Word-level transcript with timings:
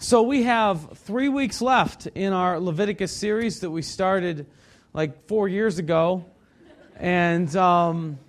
So 0.00 0.22
we 0.22 0.44
have 0.44 0.96
three 0.96 1.28
weeks 1.28 1.60
left 1.60 2.06
in 2.06 2.32
our 2.32 2.60
Leviticus 2.60 3.10
series 3.10 3.58
that 3.60 3.70
we 3.70 3.82
started 3.82 4.46
like 4.92 5.26
four 5.26 5.48
years 5.48 5.80
ago. 5.80 6.24
And 6.94 7.54
um, 7.56 8.20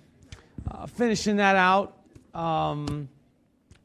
uh, 0.68 0.86
finishing 0.86 1.36
that 1.36 1.54
out, 1.54 1.96
um, 2.34 3.08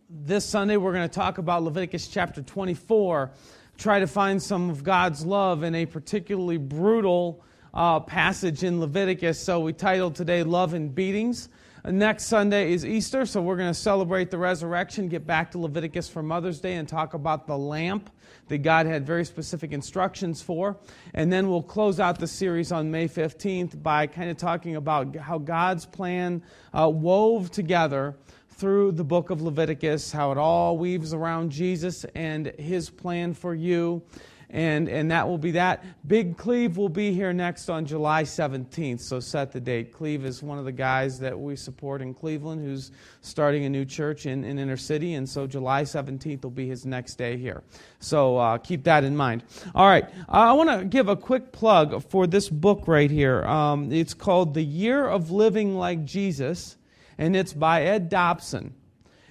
this 0.10 0.46
Sunday 0.46 0.78
we're 0.78 0.94
going 0.94 1.08
to 1.08 1.14
talk 1.14 1.38
about 1.38 1.62
Leviticus 1.62 2.08
chapter 2.08 2.42
24. 2.42 3.30
Try 3.78 4.00
to 4.00 4.08
find 4.08 4.42
some 4.42 4.72
of 4.72 4.84
God's 4.84 5.24
love 5.24 5.62
in 5.62 5.76
a 5.76 5.86
particularly 5.86 6.58
brutal 6.58 7.44
uh, 7.72 8.00
passage 8.00 8.64
in 8.64 8.80
Leviticus. 8.80 9.40
So 9.40 9.60
we 9.60 9.74
titled 9.74 10.16
today 10.16 10.42
Love 10.42 10.74
and 10.74 10.96
Beatings. 10.96 11.50
Next 11.88 12.26
Sunday 12.26 12.74
is 12.74 12.84
Easter, 12.84 13.28
so 13.28 13.44
we're 13.44 13.58
going 13.58 13.70
to 13.70 13.80
celebrate 13.80 14.32
the 14.32 14.40
resurrection, 14.40 15.08
get 15.08 15.28
back 15.28 15.52
to 15.52 15.60
Leviticus 15.60 16.10
for 16.10 16.24
Mother's 16.24 16.60
Day, 16.60 16.78
and 16.78 16.90
talk 16.90 17.14
about 17.14 17.46
the 17.46 17.56
lamp 17.56 18.10
that 18.48 18.60
God 18.60 18.88
had 18.88 19.06
very 19.06 19.24
specific 19.24 19.72
instructions 19.72 20.42
for. 20.42 20.78
And 21.14 21.32
then 21.32 21.48
we'll 21.48 21.62
close 21.62 22.00
out 22.00 22.18
the 22.18 22.26
series 22.26 22.72
on 22.72 22.90
May 22.90 23.08
15th 23.08 23.84
by 23.84 24.08
kind 24.08 24.32
of 24.32 24.38
talking 24.38 24.78
about 24.78 25.16
how 25.16 25.38
God's 25.38 25.86
plan 25.86 26.42
uh, 26.74 26.90
wove 26.90 27.52
together 27.52 28.16
through 28.50 28.94
the 28.94 29.04
book 29.04 29.30
of 29.30 29.44
Leviticus, 29.44 30.12
how 30.12 30.32
it 30.32 30.40
all 30.40 30.80
weaves 30.80 31.14
around 31.14 31.52
Jesus 31.52 32.04
and 32.16 32.48
his 32.58 32.90
plan 32.90 33.36
for 33.36 33.54
you 33.54 34.02
and, 34.50 34.88
and 34.88 35.12
that 35.12 35.28
will 35.28 35.38
be 35.38 35.52
that. 35.52 35.84
Big 36.08 36.38
Cleve 36.38 36.78
will 36.78 36.90
be 36.90 37.12
here 37.12 37.34
next 37.34 37.70
on 37.70 37.86
July 37.86 38.24
17th, 38.24 39.00
so 39.00 39.20
set 39.20 39.52
the 39.52 39.60
date. 39.60 39.92
Cleve 39.92 40.26
is 40.26 40.44
one 40.44 40.60
of 40.60 40.66
the 40.66 40.72
guys 40.72 41.20
that 41.20 41.38
we 41.38 41.56
support 41.56 42.02
in 42.02 42.14
Cleveland 42.14 42.64
who's 42.64 42.92
starting 43.22 43.66
a 43.66 43.70
new 43.70 43.86
church 43.86 44.26
in, 44.26 44.44
in 44.44 44.60
Inner 44.60 44.78
City, 44.78 45.16
and 45.16 45.28
so 45.28 45.48
July 45.48 45.84
17th 45.84 46.44
will 46.44 46.52
be 46.52 46.68
his 46.68 46.86
next 46.86 47.16
day 47.16 47.38
here. 47.38 47.64
So 48.00 48.38
uh, 48.38 48.58
keep 48.58 48.84
that 48.84 49.04
in 49.04 49.16
mind. 49.16 49.44
All 49.74 49.88
right, 49.88 50.08
I 50.30 50.54
want 50.54 50.70
to 50.70 50.86
give 50.86 51.10
a 51.10 51.16
quick 51.16 51.52
plug 51.52 52.04
for 52.10 52.28
this 52.28 52.50
book 52.50 52.88
right 52.88 53.10
here. 53.12 53.44
Um, 53.46 53.92
it's 53.92 54.14
called 54.14 54.54
The 54.54 54.64
Year 54.64 55.08
of 55.08 55.32
Living 55.32 55.76
Like 55.76 56.06
Jesus, 56.06 56.78
and 57.18 57.36
it's 57.36 57.54
by 57.54 57.84
Ed 57.84 58.10
Dobson. 58.10 58.74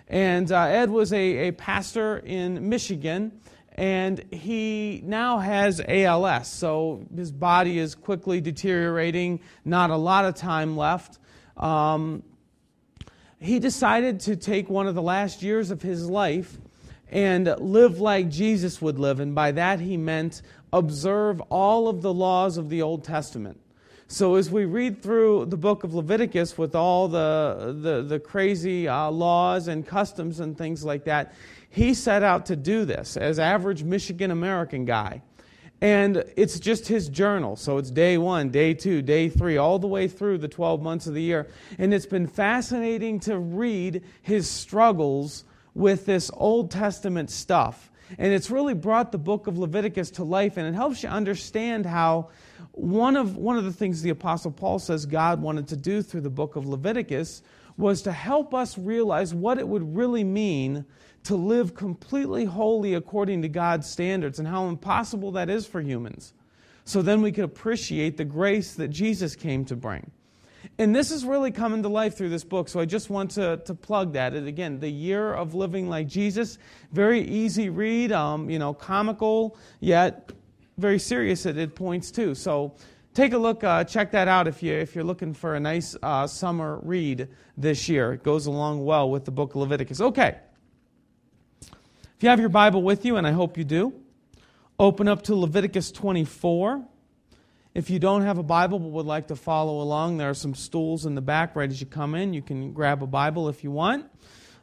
And 0.06 0.52
uh, 0.52 0.64
Ed 0.64 0.90
was 0.90 1.12
a, 1.12 1.48
a 1.48 1.52
pastor 1.52 2.18
in 2.18 2.68
Michigan 2.68 3.40
and 3.74 4.24
he 4.32 5.02
now 5.04 5.38
has 5.38 5.80
ALS, 5.86 6.48
so 6.48 7.04
his 7.14 7.32
body 7.32 7.78
is 7.78 7.94
quickly 7.94 8.40
deteriorating, 8.40 9.40
not 9.64 9.90
a 9.90 9.96
lot 9.96 10.24
of 10.24 10.34
time 10.36 10.76
left. 10.76 11.18
Um, 11.56 12.22
he 13.40 13.58
decided 13.58 14.20
to 14.20 14.36
take 14.36 14.70
one 14.70 14.86
of 14.86 14.94
the 14.94 15.02
last 15.02 15.42
years 15.42 15.70
of 15.70 15.82
his 15.82 16.08
life 16.08 16.56
and 17.10 17.46
live 17.58 18.00
like 18.00 18.28
Jesus 18.28 18.80
would 18.80 18.98
live, 18.98 19.20
and 19.20 19.34
by 19.34 19.52
that 19.52 19.80
he 19.80 19.96
meant 19.96 20.42
observe 20.72 21.40
all 21.42 21.88
of 21.88 22.00
the 22.02 22.14
laws 22.14 22.56
of 22.56 22.68
the 22.68 22.82
Old 22.82 23.04
Testament. 23.04 23.60
So, 24.06 24.34
as 24.34 24.50
we 24.50 24.66
read 24.66 25.02
through 25.02 25.46
the 25.46 25.56
book 25.56 25.82
of 25.82 25.94
Leviticus 25.94 26.58
with 26.58 26.74
all 26.74 27.08
the, 27.08 27.74
the, 27.80 28.02
the 28.02 28.20
crazy 28.20 28.86
uh, 28.86 29.10
laws 29.10 29.68
and 29.68 29.86
customs 29.86 30.40
and 30.40 30.56
things 30.56 30.84
like 30.84 31.04
that, 31.04 31.32
he 31.70 31.94
set 31.94 32.22
out 32.22 32.46
to 32.46 32.56
do 32.56 32.84
this 32.84 33.16
as 33.16 33.38
average 33.38 33.82
Michigan 33.82 34.30
American 34.30 34.84
guy. 34.84 35.22
And 35.80 36.24
it's 36.36 36.60
just 36.60 36.86
his 36.86 37.08
journal. 37.08 37.56
So 37.56 37.78
it's 37.78 37.90
day 37.90 38.16
one, 38.16 38.50
day 38.50 38.74
two, 38.74 39.02
day 39.02 39.28
three, 39.28 39.56
all 39.56 39.78
the 39.78 39.86
way 39.86 40.06
through 40.06 40.38
the 40.38 40.48
12 40.48 40.80
months 40.80 41.06
of 41.06 41.14
the 41.14 41.22
year. 41.22 41.48
And 41.78 41.92
it's 41.92 42.06
been 42.06 42.26
fascinating 42.26 43.20
to 43.20 43.38
read 43.38 44.02
his 44.22 44.48
struggles 44.48 45.44
with 45.74 46.06
this 46.06 46.30
Old 46.34 46.70
Testament 46.70 47.30
stuff. 47.30 47.90
And 48.18 48.32
it's 48.32 48.50
really 48.50 48.74
brought 48.74 49.12
the 49.12 49.18
book 49.18 49.46
of 49.46 49.58
Leviticus 49.58 50.10
to 50.12 50.24
life, 50.24 50.56
and 50.56 50.66
it 50.66 50.74
helps 50.74 51.02
you 51.02 51.08
understand 51.08 51.86
how 51.86 52.28
one 52.72 53.16
of, 53.16 53.36
one 53.36 53.56
of 53.56 53.64
the 53.64 53.72
things 53.72 54.02
the 54.02 54.10
Apostle 54.10 54.50
Paul 54.50 54.78
says 54.78 55.06
God 55.06 55.40
wanted 55.40 55.68
to 55.68 55.76
do 55.76 56.02
through 56.02 56.22
the 56.22 56.30
book 56.30 56.56
of 56.56 56.66
Leviticus 56.66 57.42
was 57.76 58.02
to 58.02 58.12
help 58.12 58.54
us 58.54 58.78
realize 58.78 59.34
what 59.34 59.58
it 59.58 59.66
would 59.66 59.96
really 59.96 60.24
mean 60.24 60.84
to 61.24 61.34
live 61.34 61.74
completely 61.74 62.44
holy 62.44 62.94
according 62.94 63.42
to 63.42 63.48
God's 63.48 63.88
standards 63.88 64.38
and 64.38 64.46
how 64.46 64.68
impossible 64.68 65.32
that 65.32 65.48
is 65.48 65.66
for 65.66 65.80
humans. 65.80 66.34
So 66.84 67.00
then 67.00 67.22
we 67.22 67.32
could 67.32 67.44
appreciate 67.44 68.16
the 68.16 68.24
grace 68.24 68.74
that 68.74 68.88
Jesus 68.88 69.34
came 69.34 69.64
to 69.66 69.76
bring. 69.76 70.10
And 70.76 70.94
this 70.94 71.12
is 71.12 71.24
really 71.24 71.52
coming 71.52 71.84
to 71.84 71.88
life 71.88 72.16
through 72.16 72.30
this 72.30 72.42
book, 72.42 72.68
so 72.68 72.80
I 72.80 72.84
just 72.84 73.08
want 73.08 73.32
to, 73.32 73.58
to 73.58 73.74
plug 73.74 74.14
that. 74.14 74.34
And 74.34 74.48
again, 74.48 74.80
The 74.80 74.88
Year 74.88 75.32
of 75.32 75.54
Living 75.54 75.88
Like 75.88 76.08
Jesus, 76.08 76.58
very 76.90 77.20
easy 77.20 77.68
read, 77.68 78.10
um, 78.10 78.50
you 78.50 78.58
know, 78.58 78.74
comical, 78.74 79.56
yet 79.78 80.32
very 80.76 80.98
serious 80.98 81.46
at, 81.46 81.56
at 81.58 81.76
points 81.76 82.10
too. 82.10 82.34
So 82.34 82.74
take 83.14 83.34
a 83.34 83.38
look, 83.38 83.62
uh, 83.62 83.84
check 83.84 84.10
that 84.12 84.26
out 84.26 84.48
if, 84.48 84.64
you, 84.64 84.72
if 84.72 84.96
you're 84.96 85.04
looking 85.04 85.32
for 85.32 85.54
a 85.54 85.60
nice 85.60 85.96
uh, 86.02 86.26
summer 86.26 86.80
read 86.82 87.28
this 87.56 87.88
year. 87.88 88.12
It 88.14 88.24
goes 88.24 88.46
along 88.46 88.84
well 88.84 89.08
with 89.08 89.24
the 89.24 89.30
book 89.30 89.54
Leviticus. 89.54 90.00
Okay. 90.00 90.36
If 91.60 92.22
you 92.22 92.28
have 92.30 92.40
your 92.40 92.48
Bible 92.48 92.82
with 92.82 93.04
you, 93.04 93.16
and 93.16 93.26
I 93.26 93.30
hope 93.30 93.56
you 93.56 93.64
do, 93.64 93.92
open 94.80 95.06
up 95.06 95.22
to 95.22 95.36
Leviticus 95.36 95.92
24. 95.92 96.84
If 97.74 97.90
you 97.90 97.98
don't 97.98 98.22
have 98.22 98.38
a 98.38 98.44
Bible 98.44 98.78
but 98.78 98.90
would 98.90 99.06
like 99.06 99.26
to 99.28 99.36
follow 99.36 99.80
along, 99.80 100.18
there 100.18 100.30
are 100.30 100.34
some 100.34 100.54
stools 100.54 101.06
in 101.06 101.16
the 101.16 101.20
back 101.20 101.56
right 101.56 101.68
as 101.68 101.80
you 101.80 101.88
come 101.88 102.14
in. 102.14 102.32
You 102.32 102.40
can 102.40 102.72
grab 102.72 103.02
a 103.02 103.06
Bible 103.06 103.48
if 103.48 103.64
you 103.64 103.72
want, 103.72 104.06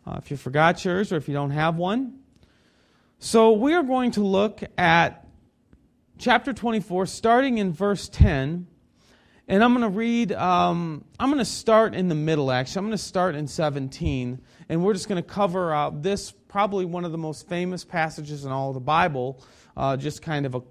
uh, 0.07 0.15
if 0.17 0.31
you 0.31 0.37
forgot 0.37 0.85
yours 0.85 1.11
or 1.11 1.17
if 1.17 1.27
you 1.27 1.33
don't 1.33 1.51
have 1.51 1.75
one. 1.75 2.19
So 3.19 3.51
we 3.51 3.73
are 3.73 3.83
going 3.83 4.11
to 4.11 4.21
look 4.21 4.61
at 4.77 5.27
chapter 6.19 6.53
24, 6.53 7.05
starting 7.05 7.57
in 7.57 7.73
verse 7.73 8.07
10. 8.07 8.65
And 9.45 9.61
I'm 9.61 9.73
going 9.73 9.91
to 9.91 9.97
read, 9.97 10.31
um, 10.31 11.03
I'm 11.19 11.27
going 11.27 11.39
to 11.39 11.45
start 11.45 11.93
in 11.93 12.07
the 12.07 12.15
middle, 12.15 12.49
actually. 12.49 12.79
I'm 12.79 12.85
going 12.85 12.97
to 12.97 13.03
start 13.03 13.35
in 13.35 13.45
17. 13.45 14.39
And 14.69 14.85
we're 14.85 14.93
just 14.93 15.09
going 15.09 15.21
to 15.21 15.29
cover 15.29 15.75
uh, 15.75 15.89
this 15.89 16.31
probably 16.47 16.85
one 16.85 17.03
of 17.03 17.11
the 17.11 17.17
most 17.17 17.49
famous 17.49 17.83
passages 17.83 18.45
in 18.45 18.53
all 18.53 18.69
of 18.69 18.75
the 18.75 18.79
Bible, 18.79 19.43
uh, 19.75 19.97
just 19.97 20.21
kind 20.21 20.45
of 20.45 20.55
a 20.55 20.61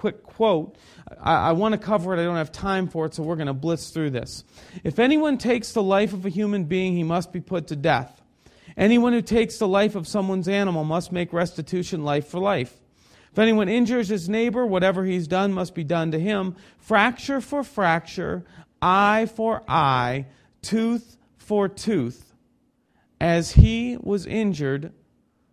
quick 0.00 0.22
quote. 0.22 0.76
I, 1.20 1.50
I 1.50 1.52
want 1.52 1.72
to 1.72 1.78
cover 1.78 2.14
it, 2.14 2.20
I 2.20 2.24
don't 2.24 2.36
have 2.36 2.50
time 2.50 2.88
for 2.88 3.04
it, 3.04 3.12
so 3.12 3.22
we're 3.22 3.36
going 3.36 3.48
to 3.48 3.52
blitz 3.52 3.90
through 3.90 4.10
this. 4.10 4.44
If 4.82 4.98
anyone 4.98 5.36
takes 5.36 5.72
the 5.72 5.82
life 5.82 6.14
of 6.14 6.24
a 6.24 6.30
human 6.30 6.64
being, 6.64 6.96
he 6.96 7.02
must 7.02 7.32
be 7.32 7.40
put 7.40 7.66
to 7.66 7.76
death. 7.76 8.22
Anyone 8.78 9.12
who 9.12 9.20
takes 9.20 9.58
the 9.58 9.68
life 9.68 9.94
of 9.94 10.08
someone's 10.08 10.48
animal 10.48 10.84
must 10.84 11.12
make 11.12 11.34
restitution 11.34 12.02
life 12.02 12.28
for 12.28 12.40
life. 12.40 12.74
If 13.30 13.38
anyone 13.38 13.68
injures 13.68 14.08
his 14.08 14.26
neighbor, 14.26 14.64
whatever 14.64 15.04
he's 15.04 15.28
done 15.28 15.52
must 15.52 15.74
be 15.74 15.84
done 15.84 16.12
to 16.12 16.18
him. 16.18 16.56
Fracture 16.78 17.42
for 17.42 17.62
fracture, 17.62 18.44
eye 18.80 19.28
for 19.36 19.62
eye, 19.68 20.26
tooth 20.62 21.18
for 21.36 21.68
tooth. 21.68 22.34
As 23.20 23.52
he 23.52 23.98
was 24.00 24.24
injured, 24.24 24.94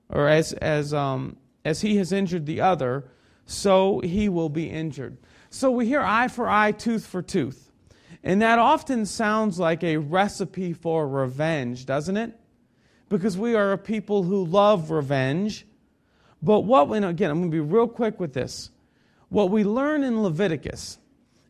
or 0.07 0.29
as, 0.29 0.53
as, 0.53 0.93
um, 0.93 1.35
as 1.65 1.81
he 1.81 1.97
has 1.97 2.13
injured 2.13 2.45
the 2.45 2.61
other, 2.61 3.03
so 3.47 4.01
he 4.01 4.29
will 4.29 4.49
be 4.49 4.69
injured. 4.69 5.17
So 5.49 5.71
we 5.71 5.87
hear 5.87 6.01
eye 6.01 6.27
for 6.27 6.47
eye, 6.47 6.73
tooth 6.73 7.07
for 7.07 7.21
tooth. 7.21 7.71
And 8.23 8.41
that 8.41 8.59
often 8.59 9.05
sounds 9.05 9.57
like 9.57 9.83
a 9.83 9.97
recipe 9.97 10.73
for 10.73 11.07
revenge, 11.07 11.85
doesn't 11.85 12.17
it? 12.17 12.37
Because 13.09 13.37
we 13.37 13.55
are 13.55 13.71
a 13.71 13.77
people 13.77 14.23
who 14.23 14.45
love 14.45 14.91
revenge. 14.91 15.65
But 16.41 16.61
what, 16.61 16.89
and 16.89 17.05
again, 17.05 17.31
I'm 17.31 17.39
going 17.39 17.49
to 17.49 17.55
be 17.55 17.61
real 17.61 17.87
quick 17.87 18.19
with 18.19 18.33
this. 18.33 18.69
What 19.29 19.49
we 19.49 19.63
learn 19.63 20.03
in 20.03 20.21
Leviticus 20.21 20.99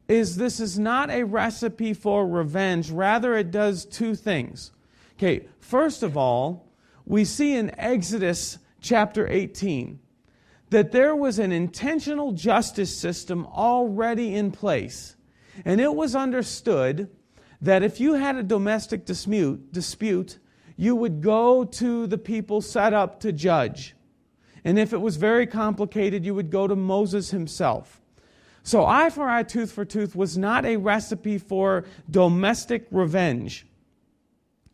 is 0.07 0.35
this 0.35 0.59
is 0.59 0.77
not 0.77 1.09
a 1.09 1.23
recipe 1.23 1.93
for 1.93 2.27
revenge. 2.27 2.91
Rather, 2.91 3.35
it 3.35 3.49
does 3.49 3.85
two 3.85 4.13
things. 4.13 4.71
Okay, 5.17 5.47
first 5.59 6.03
of 6.03 6.15
all, 6.15 6.71
we 7.05 7.25
see 7.25 7.55
in 7.55 7.77
Exodus 7.79 8.59
chapter 8.81 9.27
18 9.27 9.99
that 10.69 10.91
there 10.91 11.15
was 11.15 11.39
an 11.39 11.51
intentional 11.51 12.31
justice 12.31 12.95
system 12.97 13.45
already 13.47 14.35
in 14.35 14.51
place. 14.51 15.15
And 15.65 15.81
it 15.81 15.93
was 15.95 16.15
understood 16.15 17.09
that 17.61 17.83
if 17.83 17.99
you 17.99 18.13
had 18.13 18.35
a 18.35 18.43
domestic 18.43 19.05
dispute, 19.05 19.71
dispute, 19.71 20.39
you 20.75 20.95
would 20.95 21.21
go 21.21 21.63
to 21.63 22.05
the 22.05 22.17
people 22.17 22.61
set 22.61 22.93
up 22.93 23.19
to 23.21 23.31
judge. 23.31 23.95
And 24.63 24.77
if 24.77 24.93
it 24.93 25.01
was 25.01 25.17
very 25.17 25.47
complicated, 25.47 26.25
you 26.25 26.35
would 26.35 26.51
go 26.51 26.67
to 26.67 26.75
Moses 26.75 27.31
himself. 27.31 28.01
So, 28.63 28.85
eye 28.85 29.09
for 29.09 29.29
eye, 29.29 29.43
tooth 29.43 29.71
for 29.71 29.85
tooth 29.85 30.15
was 30.15 30.37
not 30.37 30.65
a 30.65 30.75
recipe 30.75 31.37
for 31.37 31.85
domestic 32.09 32.85
revenge 32.91 33.65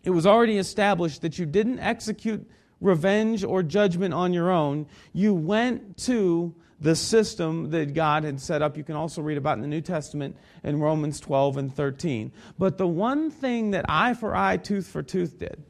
it 0.04 0.10
was 0.10 0.26
already 0.26 0.58
established 0.58 1.22
that 1.22 1.40
you 1.40 1.46
didn't 1.46 1.80
execute 1.80 2.46
revenge 2.84 3.44
or 3.44 3.64
judgment 3.64 4.14
on 4.14 4.34
your 4.34 4.52
own. 4.52 4.86
You 5.14 5.34
went 5.34 5.98
to 6.00 6.54
the 6.80 6.96
system 6.96 7.72
that 7.72 7.94
God 7.94 8.26
had 8.26 8.42
set 8.42 8.62
up. 8.62 8.78
You 8.78 8.84
can 8.84 8.96
also 8.96 9.22
read 9.22 9.38
about 9.38 9.58
in 9.58 9.62
the 9.62 9.68
New 9.68 9.82
Testament 9.82 10.36
in 10.64 10.80
Romans 10.80 11.20
12 11.22 11.58
and 11.58 11.74
13. 11.74 12.32
But 12.60 12.78
the 12.78 12.88
one 12.88 13.32
thing 13.32 13.72
that 13.72 13.86
eye 13.88 14.14
for 14.14 14.36
eye, 14.36 14.58
tooth 14.58 14.88
for 14.88 15.02
tooth 15.02 15.40
did 15.40 15.64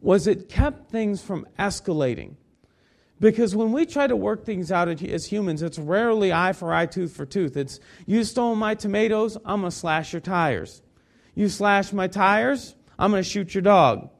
was 0.00 0.26
it 0.26 0.48
kept 0.48 0.90
things 0.90 1.22
from 1.22 1.46
escalating. 1.58 2.34
Because 3.20 3.54
when 3.54 3.70
we 3.70 3.86
try 3.86 4.08
to 4.08 4.16
work 4.16 4.44
things 4.44 4.72
out 4.72 4.88
as 4.88 5.26
humans, 5.26 5.62
it's 5.62 5.78
rarely 5.78 6.32
eye 6.32 6.52
for 6.52 6.74
eye, 6.74 6.86
tooth 6.86 7.14
for 7.14 7.24
tooth. 7.24 7.56
It's 7.56 7.78
you 8.04 8.24
stole 8.24 8.56
my 8.56 8.74
tomatoes, 8.74 9.36
I'm 9.44 9.60
going 9.60 9.70
to 9.70 9.76
slash 9.76 10.12
your 10.12 10.20
tires. 10.20 10.82
You 11.36 11.48
slash 11.48 11.92
my 11.92 12.08
tires, 12.08 12.74
I'm 12.98 13.12
going 13.12 13.22
to 13.22 13.28
shoot 13.28 13.54
your 13.54 13.62
dog. 13.62 14.10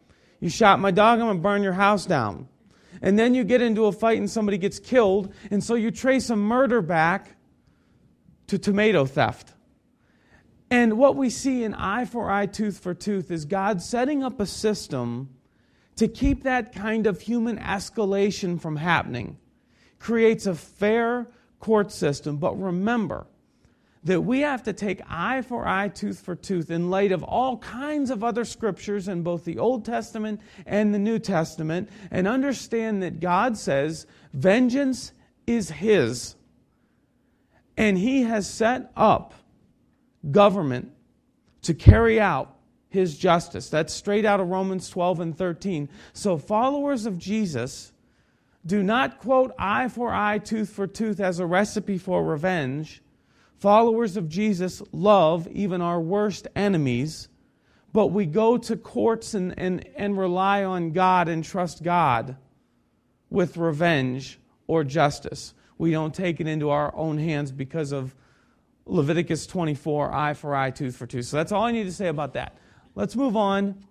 You 0.43 0.49
shot 0.49 0.81
my 0.81 0.91
dog, 0.91 1.21
I'm 1.21 1.27
going 1.27 1.37
to 1.37 1.43
burn 1.43 1.63
your 1.63 1.73
house 1.73 2.05
down. 2.05 2.49
And 3.01 3.17
then 3.17 3.33
you 3.33 3.45
get 3.45 3.63
into 3.63 3.85
a 3.85 3.93
fight 3.93 4.19
and 4.19 4.29
somebody 4.29 4.59
gets 4.59 4.81
killed, 4.81 5.33
and 5.53 5.63
so 5.63 5.77
you 5.77 5.93
trace 5.93 6.31
a 6.31 6.37
murder 6.37 6.83
back 6.83 7.37
to 8.49 8.59
tomato 8.59 9.07
theft. 9.07 9.53
And 10.69 10.99
what 10.99 11.15
we 11.15 11.31
see 11.31 11.63
in 11.63 11.75
eye 11.75 12.07
for 12.07 12.29
eye, 12.29 12.47
tooth 12.47 12.81
for 12.81 12.93
tooth 12.93 13.31
is 13.31 13.45
God 13.45 13.81
setting 13.81 14.25
up 14.25 14.41
a 14.41 14.47
system 14.47 15.31
to 15.95 16.09
keep 16.09 16.43
that 16.43 16.75
kind 16.75 17.07
of 17.07 17.21
human 17.21 17.59
escalation 17.59 18.61
from 18.61 18.75
happening 18.75 19.39
creates 20.01 20.47
a 20.47 20.57
fair 20.57 21.29
court 21.61 21.93
system. 21.93 22.39
But 22.39 22.61
remember 22.61 23.29
that 24.05 24.21
we 24.21 24.41
have 24.41 24.63
to 24.65 24.73
take 24.73 25.01
eye 25.09 25.43
for 25.43 25.67
eye, 25.67 25.89
tooth 25.89 26.21
for 26.21 26.35
tooth 26.35 26.71
in 26.71 26.91
light 26.91 27.13
of 27.13 27.23
all 27.23 27.59
kinds 27.59 28.11
of 28.11 28.25
other 28.25 28.45
scriptures 28.45 29.09
in 29.09 29.23
both 29.23 29.45
the 29.45 29.59
Old 29.59 29.85
Testament 29.85 30.41
and 30.67 30.93
the 30.93 30.99
New 30.99 31.19
Testament 31.19 31.89
and 32.11 32.27
understand 32.27 33.03
that 33.03 33.21
God 33.21 33.57
says 33.57 34.07
vengeance 34.33 35.13
is 35.47 35.71
His. 35.71 36.35
And 37.77 37.97
He 37.97 38.23
has 38.23 38.49
set 38.49 38.91
up 38.97 39.35
government 40.31 40.93
to 41.63 41.75
carry 41.75 42.21
out 42.21 42.57
his 42.93 43.17
justice. 43.17 43.71
That's 43.71 43.93
straight 43.93 44.27
out 44.27 44.39
of 44.39 44.49
Romans 44.49 44.89
12 44.91 45.21
and 45.21 45.37
13. 45.37 45.89
So, 46.13 46.37
followers 46.37 47.07
of 47.07 47.19
Jesus 47.19 47.93
do 48.65 48.83
not 48.83 49.19
quote 49.19 49.53
eye 49.59 49.89
for 49.89 50.13
eye, 50.13 50.39
tooth 50.39 50.71
for 50.71 50.87
tooth 50.87 51.19
as 51.19 51.41
a 51.41 51.47
recipe 51.47 51.99
for 51.99 52.23
revenge. 52.23 53.02
Followers 53.63 54.17
of 54.17 54.29
Jesus 54.29 54.83
love 54.91 55.47
even 55.47 55.81
our 55.81 56.01
worst 56.01 56.49
enemies, 56.57 57.29
but 57.93 58.09
we 58.09 58.27
go 58.27 58.59
to 58.59 58.77
courts 58.77 59.35
and, 59.35 59.55
and, 59.57 59.89
and 59.95 60.19
rely 60.19 60.65
on 60.65 60.91
God 60.91 61.29
and 61.29 61.45
trust 61.45 61.85
God 61.85 62.37
with 63.31 63.57
revenge 63.57 64.41
or 64.67 64.83
justice. 64.83 65.55
We 65.79 65.93
don't 65.93 66.13
take 66.13 66.41
it 66.41 66.49
into 66.49 66.71
our 66.71 66.93
own 66.97 67.19
hands 67.19 67.53
because 67.53 67.93
of 67.93 68.17
Leviticus 68.85 69.47
24, 69.47 70.13
eye 70.13 70.35
for 70.35 70.57
eye, 70.57 70.73
tooth 70.73 70.97
for 70.97 71.07
tooth. 71.07 71.27
So 71.27 71.37
that's 71.37 71.53
all 71.53 71.63
I 71.63 71.71
need 71.71 71.85
to 71.85 71.93
say 71.93 72.09
about 72.09 72.35
that. 72.35 72.59
Let's 72.97 73.15
move 73.15 73.37
on 73.37 73.85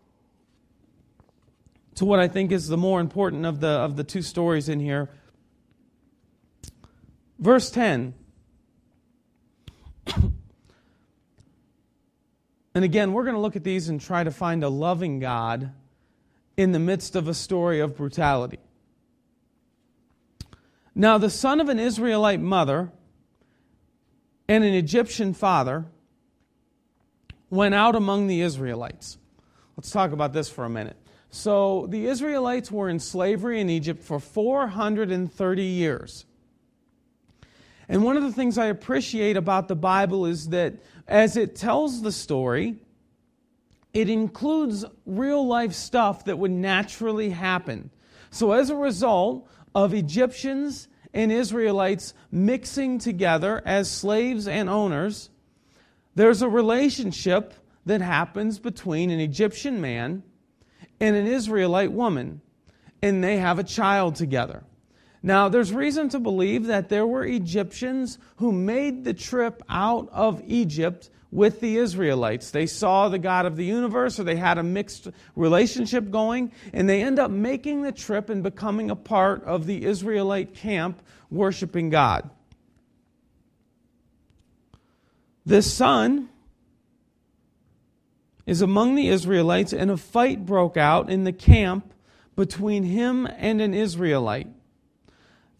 to 1.95 2.03
what 2.03 2.19
I 2.19 2.27
think 2.27 2.51
is 2.51 2.67
the 2.67 2.75
more 2.75 2.99
important 2.99 3.45
of 3.45 3.61
the, 3.61 3.69
of 3.69 3.95
the 3.95 4.03
two 4.03 4.21
stories 4.21 4.67
in 4.67 4.81
here. 4.81 5.09
Verse 7.39 7.71
10. 7.71 8.15
and 12.75 12.85
again, 12.85 13.13
we're 13.13 13.23
going 13.23 13.35
to 13.35 13.41
look 13.41 13.55
at 13.55 13.63
these 13.63 13.89
and 13.89 13.99
try 13.99 14.23
to 14.23 14.31
find 14.31 14.63
a 14.63 14.69
loving 14.69 15.19
God 15.19 15.71
in 16.57 16.71
the 16.71 16.79
midst 16.79 17.15
of 17.15 17.27
a 17.27 17.33
story 17.33 17.79
of 17.79 17.95
brutality. 17.95 18.59
Now, 20.93 21.17
the 21.17 21.29
son 21.29 21.59
of 21.61 21.69
an 21.69 21.79
Israelite 21.79 22.41
mother 22.41 22.91
and 24.47 24.63
an 24.63 24.73
Egyptian 24.73 25.33
father 25.33 25.85
went 27.49 27.73
out 27.73 27.95
among 27.95 28.27
the 28.27 28.41
Israelites. 28.41 29.17
Let's 29.77 29.91
talk 29.91 30.11
about 30.11 30.33
this 30.33 30.49
for 30.49 30.65
a 30.65 30.69
minute. 30.69 30.97
So, 31.29 31.87
the 31.87 32.07
Israelites 32.07 32.69
were 32.69 32.89
in 32.89 32.99
slavery 32.99 33.61
in 33.61 33.69
Egypt 33.69 34.03
for 34.03 34.19
430 34.19 35.63
years. 35.63 36.25
And 37.91 38.05
one 38.05 38.15
of 38.15 38.23
the 38.23 38.31
things 38.31 38.57
I 38.57 38.67
appreciate 38.67 39.35
about 39.35 39.67
the 39.67 39.75
Bible 39.75 40.25
is 40.25 40.47
that 40.47 40.75
as 41.09 41.35
it 41.35 41.57
tells 41.57 42.01
the 42.01 42.13
story, 42.13 42.77
it 43.93 44.09
includes 44.09 44.85
real 45.05 45.45
life 45.45 45.73
stuff 45.73 46.23
that 46.23 46.39
would 46.39 46.51
naturally 46.51 47.31
happen. 47.31 47.89
So, 48.29 48.53
as 48.53 48.69
a 48.69 48.77
result 48.77 49.45
of 49.75 49.93
Egyptians 49.93 50.87
and 51.13 51.33
Israelites 51.33 52.13
mixing 52.31 52.97
together 52.97 53.61
as 53.65 53.91
slaves 53.91 54.47
and 54.47 54.69
owners, 54.69 55.29
there's 56.15 56.41
a 56.41 56.47
relationship 56.47 57.53
that 57.85 57.99
happens 57.99 58.57
between 58.57 59.09
an 59.09 59.19
Egyptian 59.19 59.81
man 59.81 60.23
and 61.01 61.17
an 61.17 61.27
Israelite 61.27 61.91
woman, 61.91 62.39
and 63.01 63.21
they 63.21 63.35
have 63.35 63.59
a 63.59 63.65
child 63.65 64.15
together. 64.15 64.63
Now, 65.23 65.49
there's 65.49 65.71
reason 65.71 66.09
to 66.09 66.19
believe 66.19 66.65
that 66.65 66.89
there 66.89 67.05
were 67.05 67.23
Egyptians 67.23 68.17
who 68.37 68.51
made 68.51 69.03
the 69.03 69.13
trip 69.13 69.61
out 69.69 70.09
of 70.11 70.41
Egypt 70.47 71.09
with 71.31 71.59
the 71.59 71.77
Israelites. 71.77 72.51
They 72.51 72.65
saw 72.65 73.07
the 73.07 73.19
God 73.19 73.45
of 73.45 73.55
the 73.55 73.65
universe, 73.65 74.19
or 74.19 74.23
they 74.23 74.35
had 74.35 74.57
a 74.57 74.63
mixed 74.63 75.07
relationship 75.35 76.09
going, 76.09 76.51
and 76.73 76.89
they 76.89 77.03
end 77.03 77.19
up 77.19 77.31
making 77.31 77.83
the 77.83 77.91
trip 77.91 78.29
and 78.29 78.41
becoming 78.41 78.89
a 78.89 78.95
part 78.95 79.43
of 79.43 79.67
the 79.67 79.85
Israelite 79.85 80.55
camp 80.55 81.01
worshiping 81.29 81.89
God. 81.89 82.29
This 85.45 85.71
son 85.71 86.29
is 88.45 88.61
among 88.61 88.95
the 88.95 89.07
Israelites, 89.07 89.71
and 89.71 89.91
a 89.91 89.97
fight 89.97 90.45
broke 90.45 90.77
out 90.77 91.09
in 91.09 91.23
the 91.23 91.31
camp 91.31 91.93
between 92.35 92.83
him 92.83 93.27
and 93.37 93.61
an 93.61 93.73
Israelite. 93.73 94.47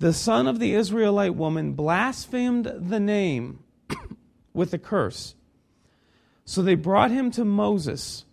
The 0.02 0.14
son 0.14 0.48
of 0.48 0.58
the 0.58 0.74
Israelite 0.74 1.36
woman 1.36 1.74
blasphemed 1.74 2.66
the 2.66 3.00
name 3.00 3.60
with 4.54 4.74
a 4.74 4.80
curse. 4.80 5.36
So 6.44 6.64
they 6.64 6.74
brought 6.74 7.12
him 7.12 7.30
to 7.30 7.46
Moses. 7.46 8.26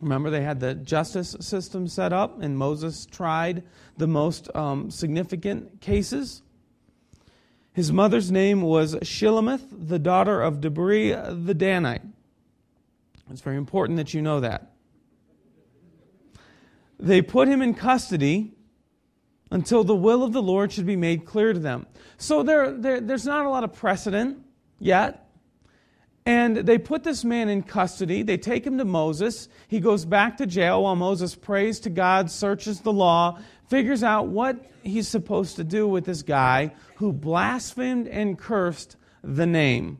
Remember, 0.00 0.30
they 0.30 0.42
had 0.42 0.58
the 0.58 0.74
justice 0.74 1.36
system 1.38 1.86
set 1.86 2.12
up, 2.12 2.42
and 2.42 2.58
Moses 2.58 3.06
tried 3.06 3.62
the 3.98 4.08
most 4.08 4.52
um, 4.52 4.90
significant 4.90 5.80
cases. 5.80 6.42
His 7.72 7.92
mother's 7.92 8.32
name 8.32 8.62
was 8.62 8.96
Shelomith, 8.96 9.68
the 9.70 10.00
daughter 10.00 10.42
of 10.42 10.60
Dibri 10.60 11.46
the 11.46 11.54
Danite. 11.54 12.02
It's 13.30 13.42
very 13.42 13.58
important 13.58 13.96
that 13.98 14.12
you 14.12 14.20
know 14.20 14.40
that. 14.40 14.72
They 16.98 17.22
put 17.22 17.46
him 17.46 17.62
in 17.62 17.74
custody 17.74 18.56
until 19.52 19.84
the 19.84 19.94
will 19.94 20.24
of 20.24 20.32
the 20.32 20.42
Lord 20.42 20.72
should 20.72 20.86
be 20.86 20.96
made 20.96 21.26
clear 21.26 21.52
to 21.52 21.58
them. 21.58 21.86
So 22.16 22.42
there, 22.42 22.72
there, 22.72 23.00
there's 23.02 23.26
not 23.26 23.44
a 23.44 23.50
lot 23.50 23.64
of 23.64 23.74
precedent 23.74 24.38
yet. 24.78 25.28
And 26.24 26.56
they 26.56 26.78
put 26.78 27.04
this 27.04 27.22
man 27.22 27.50
in 27.50 27.62
custody. 27.62 28.22
They 28.22 28.38
take 28.38 28.66
him 28.66 28.78
to 28.78 28.84
Moses. 28.86 29.48
He 29.68 29.78
goes 29.78 30.06
back 30.06 30.38
to 30.38 30.46
jail 30.46 30.84
while 30.84 30.96
Moses 30.96 31.34
prays 31.34 31.80
to 31.80 31.90
God, 31.90 32.30
searches 32.30 32.80
the 32.80 32.92
law, 32.92 33.38
figures 33.68 34.02
out 34.02 34.28
what 34.28 34.64
he's 34.82 35.08
supposed 35.08 35.56
to 35.56 35.64
do 35.64 35.86
with 35.86 36.06
this 36.06 36.22
guy 36.22 36.72
who 36.96 37.12
blasphemed 37.12 38.08
and 38.08 38.38
cursed 38.38 38.96
the 39.22 39.46
name. 39.46 39.98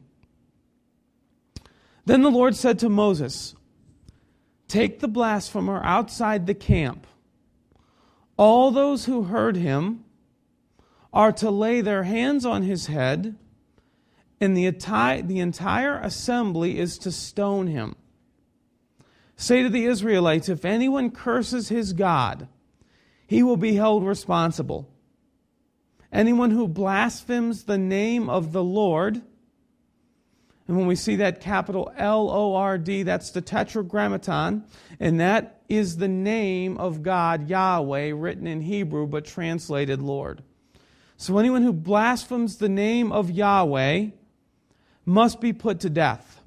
Then 2.06 2.22
the 2.22 2.30
Lord 2.30 2.56
said 2.56 2.78
to 2.78 2.88
Moses, 2.88 3.54
Take 4.66 5.00
the 5.00 5.08
blasphemer 5.08 5.82
outside 5.84 6.46
the 6.46 6.54
camp. 6.54 7.06
All 8.36 8.70
those 8.70 9.04
who 9.04 9.24
heard 9.24 9.56
him 9.56 10.04
are 11.12 11.32
to 11.32 11.50
lay 11.50 11.80
their 11.80 12.04
hands 12.04 12.46
on 12.46 12.62
his 12.62 12.86
head, 12.86 13.36
and 14.40 14.56
the, 14.56 14.70
atti- 14.70 15.26
the 15.26 15.40
entire 15.40 15.98
assembly 15.98 16.78
is 16.78 16.98
to 16.98 17.12
stone 17.12 17.66
him. 17.66 17.94
Say 19.36 19.62
to 19.62 19.68
the 19.68 19.84
Israelites, 19.84 20.48
If 20.48 20.64
anyone 20.64 21.10
curses 21.10 21.68
his 21.68 21.92
God, 21.92 22.48
he 23.26 23.42
will 23.42 23.56
be 23.56 23.74
held 23.74 24.04
responsible. 24.04 24.88
Anyone 26.12 26.50
who 26.50 26.68
blasphemes 26.68 27.64
the 27.64 27.78
name 27.78 28.28
of 28.28 28.52
the 28.52 28.62
Lord, 28.62 29.22
and 30.72 30.78
when 30.78 30.88
we 30.88 30.96
see 30.96 31.16
that 31.16 31.42
capital 31.42 31.92
L 31.98 32.30
O 32.30 32.54
R 32.54 32.78
D, 32.78 33.02
that's 33.02 33.28
the 33.28 33.42
Tetragrammaton, 33.42 34.64
and 34.98 35.20
that 35.20 35.60
is 35.68 35.98
the 35.98 36.08
name 36.08 36.78
of 36.78 37.02
God, 37.02 37.50
Yahweh, 37.50 38.12
written 38.16 38.46
in 38.46 38.62
Hebrew 38.62 39.06
but 39.06 39.26
translated 39.26 40.00
Lord. 40.00 40.42
So 41.18 41.36
anyone 41.36 41.60
who 41.60 41.74
blasphemes 41.74 42.56
the 42.56 42.70
name 42.70 43.12
of 43.12 43.30
Yahweh 43.30 44.06
must 45.04 45.42
be 45.42 45.52
put 45.52 45.78
to 45.80 45.90
death. 45.90 46.40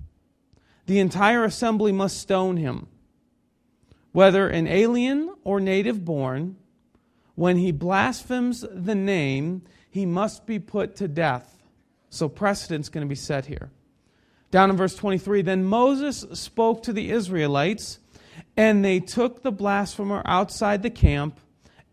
The 0.88 0.98
entire 0.98 1.44
assembly 1.44 1.92
must 1.92 2.18
stone 2.18 2.58
him, 2.58 2.88
whether 4.12 4.48
an 4.48 4.66
alien 4.66 5.36
or 5.44 5.60
native 5.60 6.04
born 6.04 6.56
when 7.36 7.58
he 7.58 7.72
blasphemes 7.72 8.66
the 8.72 8.96
name, 8.96 9.62
he 9.92 10.08
must 10.08 10.48
be 10.48 10.58
put 10.58 10.96
to 10.96 11.08
death. 11.08 11.62
So 12.10 12.28
precedent's 12.28 12.90
going 12.90 13.06
to 13.06 13.08
be 13.08 13.14
set 13.14 13.46
here. 13.46 13.70
Down 14.56 14.70
in 14.70 14.78
verse 14.78 14.96
23, 14.96 15.42
then 15.42 15.66
Moses 15.66 16.26
spoke 16.32 16.84
to 16.84 16.94
the 16.94 17.12
Israelites, 17.12 18.00
and 18.56 18.86
they 18.86 19.02
took 19.02 19.44
the 19.44 19.52
blasphemer 19.52 20.22
outside 20.24 20.82
the 20.82 20.90
camp 20.90 21.42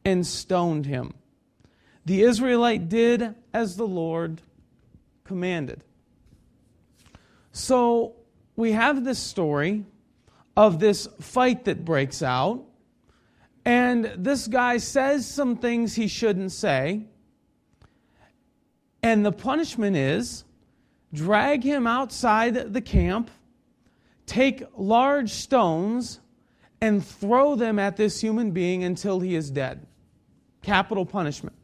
and 0.04 0.24
stoned 0.24 0.86
him. 0.86 1.12
The 2.04 2.22
Israelite 2.22 2.88
did 2.88 3.34
as 3.52 3.74
the 3.74 3.86
Lord 3.88 4.42
commanded. 5.24 5.82
So 7.50 8.14
we 8.54 8.70
have 8.70 9.02
this 9.02 9.18
story 9.18 9.84
of 10.56 10.78
this 10.78 11.08
fight 11.20 11.64
that 11.64 11.84
breaks 11.84 12.22
out, 12.22 12.62
and 13.64 14.04
this 14.16 14.46
guy 14.46 14.76
says 14.76 15.26
some 15.26 15.56
things 15.56 15.96
he 15.96 16.06
shouldn't 16.06 16.52
say, 16.52 17.06
and 19.02 19.26
the 19.26 19.32
punishment 19.32 19.96
is 19.96 20.44
drag 21.12 21.62
him 21.62 21.86
outside 21.86 22.72
the 22.72 22.80
camp, 22.80 23.30
take 24.26 24.64
large 24.76 25.30
stones, 25.30 26.20
and 26.80 27.04
throw 27.04 27.54
them 27.54 27.78
at 27.78 27.96
this 27.96 28.20
human 28.20 28.50
being 28.50 28.82
until 28.82 29.20
he 29.20 29.34
is 29.34 29.50
dead. 29.50 29.86
Capital 30.62 31.06
punishment. 31.06 31.56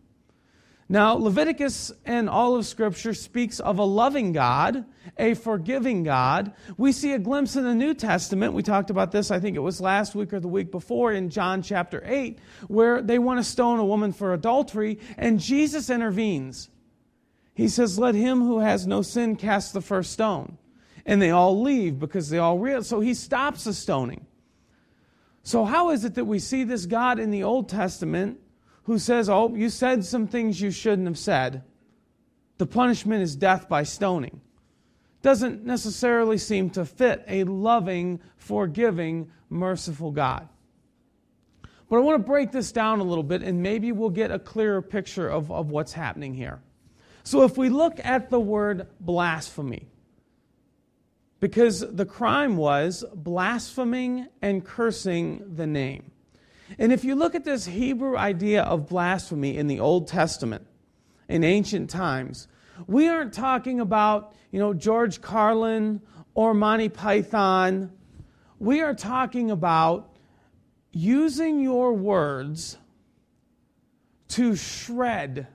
Now, 0.90 1.14
Leviticus 1.14 1.92
and 2.06 2.30
all 2.30 2.56
of 2.56 2.64
Scripture 2.64 3.12
speaks 3.12 3.60
of 3.60 3.78
a 3.78 3.84
loving 3.84 4.32
God, 4.32 4.86
a 5.18 5.34
forgiving 5.34 6.02
God. 6.02 6.54
We 6.78 6.92
see 6.92 7.12
a 7.12 7.18
glimpse 7.18 7.56
in 7.56 7.64
the 7.64 7.74
New 7.74 7.92
Testament. 7.92 8.54
We 8.54 8.62
talked 8.62 8.88
about 8.88 9.12
this, 9.12 9.30
I 9.30 9.38
think 9.38 9.54
it 9.54 9.60
was 9.60 9.82
last 9.82 10.14
week 10.14 10.32
or 10.32 10.40
the 10.40 10.48
week 10.48 10.70
before, 10.70 11.12
in 11.12 11.28
John 11.28 11.60
chapter 11.60 12.02
8, 12.06 12.38
where 12.68 13.02
they 13.02 13.18
want 13.18 13.38
to 13.38 13.44
stone 13.44 13.80
a 13.80 13.84
woman 13.84 14.14
for 14.14 14.32
adultery, 14.32 14.98
and 15.18 15.38
Jesus 15.38 15.90
intervenes. 15.90 16.70
He 17.58 17.68
says, 17.68 17.98
Let 17.98 18.14
him 18.14 18.40
who 18.40 18.60
has 18.60 18.86
no 18.86 19.02
sin 19.02 19.36
cast 19.36 19.74
the 19.74 19.82
first 19.82 20.12
stone. 20.12 20.56
And 21.04 21.20
they 21.20 21.30
all 21.30 21.60
leave 21.60 21.98
because 21.98 22.30
they 22.30 22.38
all 22.38 22.58
realize. 22.58 22.88
So 22.88 23.00
he 23.00 23.12
stops 23.12 23.64
the 23.64 23.74
stoning. 23.74 24.24
So, 25.42 25.66
how 25.66 25.90
is 25.90 26.06
it 26.06 26.14
that 26.14 26.24
we 26.24 26.38
see 26.38 26.64
this 26.64 26.86
God 26.86 27.18
in 27.18 27.30
the 27.30 27.42
Old 27.42 27.68
Testament? 27.68 28.40
who 28.88 28.98
says, 28.98 29.28
Oh, 29.28 29.54
you 29.54 29.68
said 29.68 30.02
some 30.02 30.26
things 30.26 30.62
you 30.62 30.70
shouldn't 30.70 31.06
have 31.06 31.18
said, 31.18 31.62
the 32.56 32.64
punishment 32.64 33.22
is 33.22 33.36
death 33.36 33.68
by 33.68 33.82
stoning, 33.82 34.40
doesn't 35.20 35.62
necessarily 35.62 36.38
seem 36.38 36.70
to 36.70 36.86
fit 36.86 37.22
a 37.28 37.44
loving, 37.44 38.18
forgiving, 38.38 39.30
merciful 39.50 40.10
God. 40.10 40.48
But 41.90 41.96
I 41.96 42.00
want 42.00 42.18
to 42.18 42.26
break 42.26 42.50
this 42.50 42.72
down 42.72 43.00
a 43.00 43.04
little 43.04 43.22
bit 43.22 43.42
and 43.42 43.62
maybe 43.62 43.92
we'll 43.92 44.08
get 44.08 44.30
a 44.30 44.38
clearer 44.38 44.80
picture 44.80 45.28
of, 45.28 45.52
of 45.52 45.70
what's 45.70 45.92
happening 45.92 46.32
here. 46.32 46.62
So 47.28 47.42
if 47.42 47.58
we 47.58 47.68
look 47.68 48.00
at 48.02 48.30
the 48.30 48.40
word 48.40 48.86
blasphemy, 49.00 49.86
because 51.40 51.80
the 51.80 52.06
crime 52.06 52.56
was 52.56 53.04
blaspheming 53.14 54.28
and 54.40 54.64
cursing 54.64 55.42
the 55.54 55.66
name. 55.66 56.10
And 56.78 56.90
if 56.90 57.04
you 57.04 57.14
look 57.14 57.34
at 57.34 57.44
this 57.44 57.66
Hebrew 57.66 58.16
idea 58.16 58.62
of 58.62 58.88
blasphemy 58.88 59.58
in 59.58 59.66
the 59.66 59.78
Old 59.78 60.08
Testament, 60.08 60.66
in 61.28 61.44
ancient 61.44 61.90
times, 61.90 62.48
we 62.86 63.08
aren't 63.08 63.34
talking 63.34 63.78
about, 63.78 64.34
you 64.50 64.58
know, 64.58 64.72
George 64.72 65.20
Carlin 65.20 66.00
or 66.32 66.54
Monty 66.54 66.88
Python. 66.88 67.92
We 68.58 68.80
are 68.80 68.94
talking 68.94 69.50
about 69.50 70.16
using 70.92 71.60
your 71.60 71.92
words 71.92 72.78
to 74.28 74.56
shred, 74.56 75.46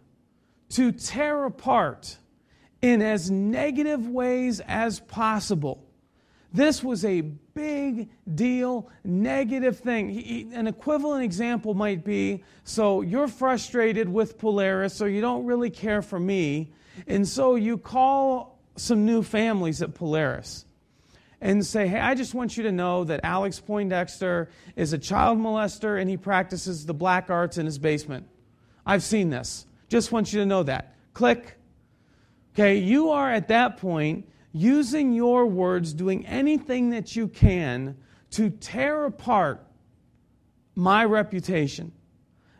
to 0.69 0.91
tear 0.91 1.45
apart 1.45 2.17
in 2.81 3.01
as 3.01 3.29
negative 3.29 4.07
ways 4.07 4.59
as 4.67 4.99
possible 4.99 5.85
this 6.53 6.83
was 6.83 7.03
a 7.03 7.21
big 7.21 8.09
deal, 8.35 8.87
negative 9.03 9.79
thing. 9.79 10.51
An 10.53 10.67
equivalent 10.67 11.23
example 11.23 11.73
might 11.73 12.05
be 12.05 12.43
so 12.63 13.01
you're 13.01 13.27
frustrated 13.27 14.07
with 14.07 14.37
Polaris, 14.37 15.01
or 15.01 15.09
you 15.09 15.19
don't 15.19 15.45
really 15.45 15.71
care 15.71 16.03
for 16.03 16.19
me, 16.19 16.71
and 17.07 17.27
so 17.27 17.55
you 17.55 17.77
call 17.79 18.59
some 18.75 19.05
new 19.05 19.23
families 19.23 19.81
at 19.81 19.95
Polaris 19.95 20.65
and 21.41 21.65
say, 21.65 21.87
Hey, 21.87 21.99
I 21.99 22.13
just 22.13 22.35
want 22.35 22.55
you 22.55 22.63
to 22.63 22.71
know 22.71 23.03
that 23.03 23.21
Alex 23.23 23.59
Poindexter 23.59 24.49
is 24.75 24.93
a 24.93 24.97
child 24.99 25.39
molester 25.39 25.99
and 25.99 26.09
he 26.09 26.17
practices 26.17 26.85
the 26.85 26.93
black 26.93 27.29
arts 27.29 27.57
in 27.57 27.65
his 27.65 27.79
basement. 27.79 28.27
I've 28.85 29.03
seen 29.03 29.29
this. 29.29 29.65
Just 29.93 30.11
want 30.11 30.33
you 30.33 30.39
to 30.39 30.45
know 30.47 30.63
that. 30.63 30.95
Click. 31.13 31.55
Okay, 32.55 32.77
you 32.77 33.11
are 33.11 33.31
at 33.31 33.49
that 33.49 33.77
point 33.77 34.27
using 34.51 35.13
your 35.13 35.45
words, 35.45 35.93
doing 35.93 36.25
anything 36.25 36.89
that 36.89 37.15
you 37.15 37.27
can 37.27 37.95
to 38.31 38.49
tear 38.49 39.05
apart 39.05 39.63
my 40.73 41.05
reputation. 41.05 41.91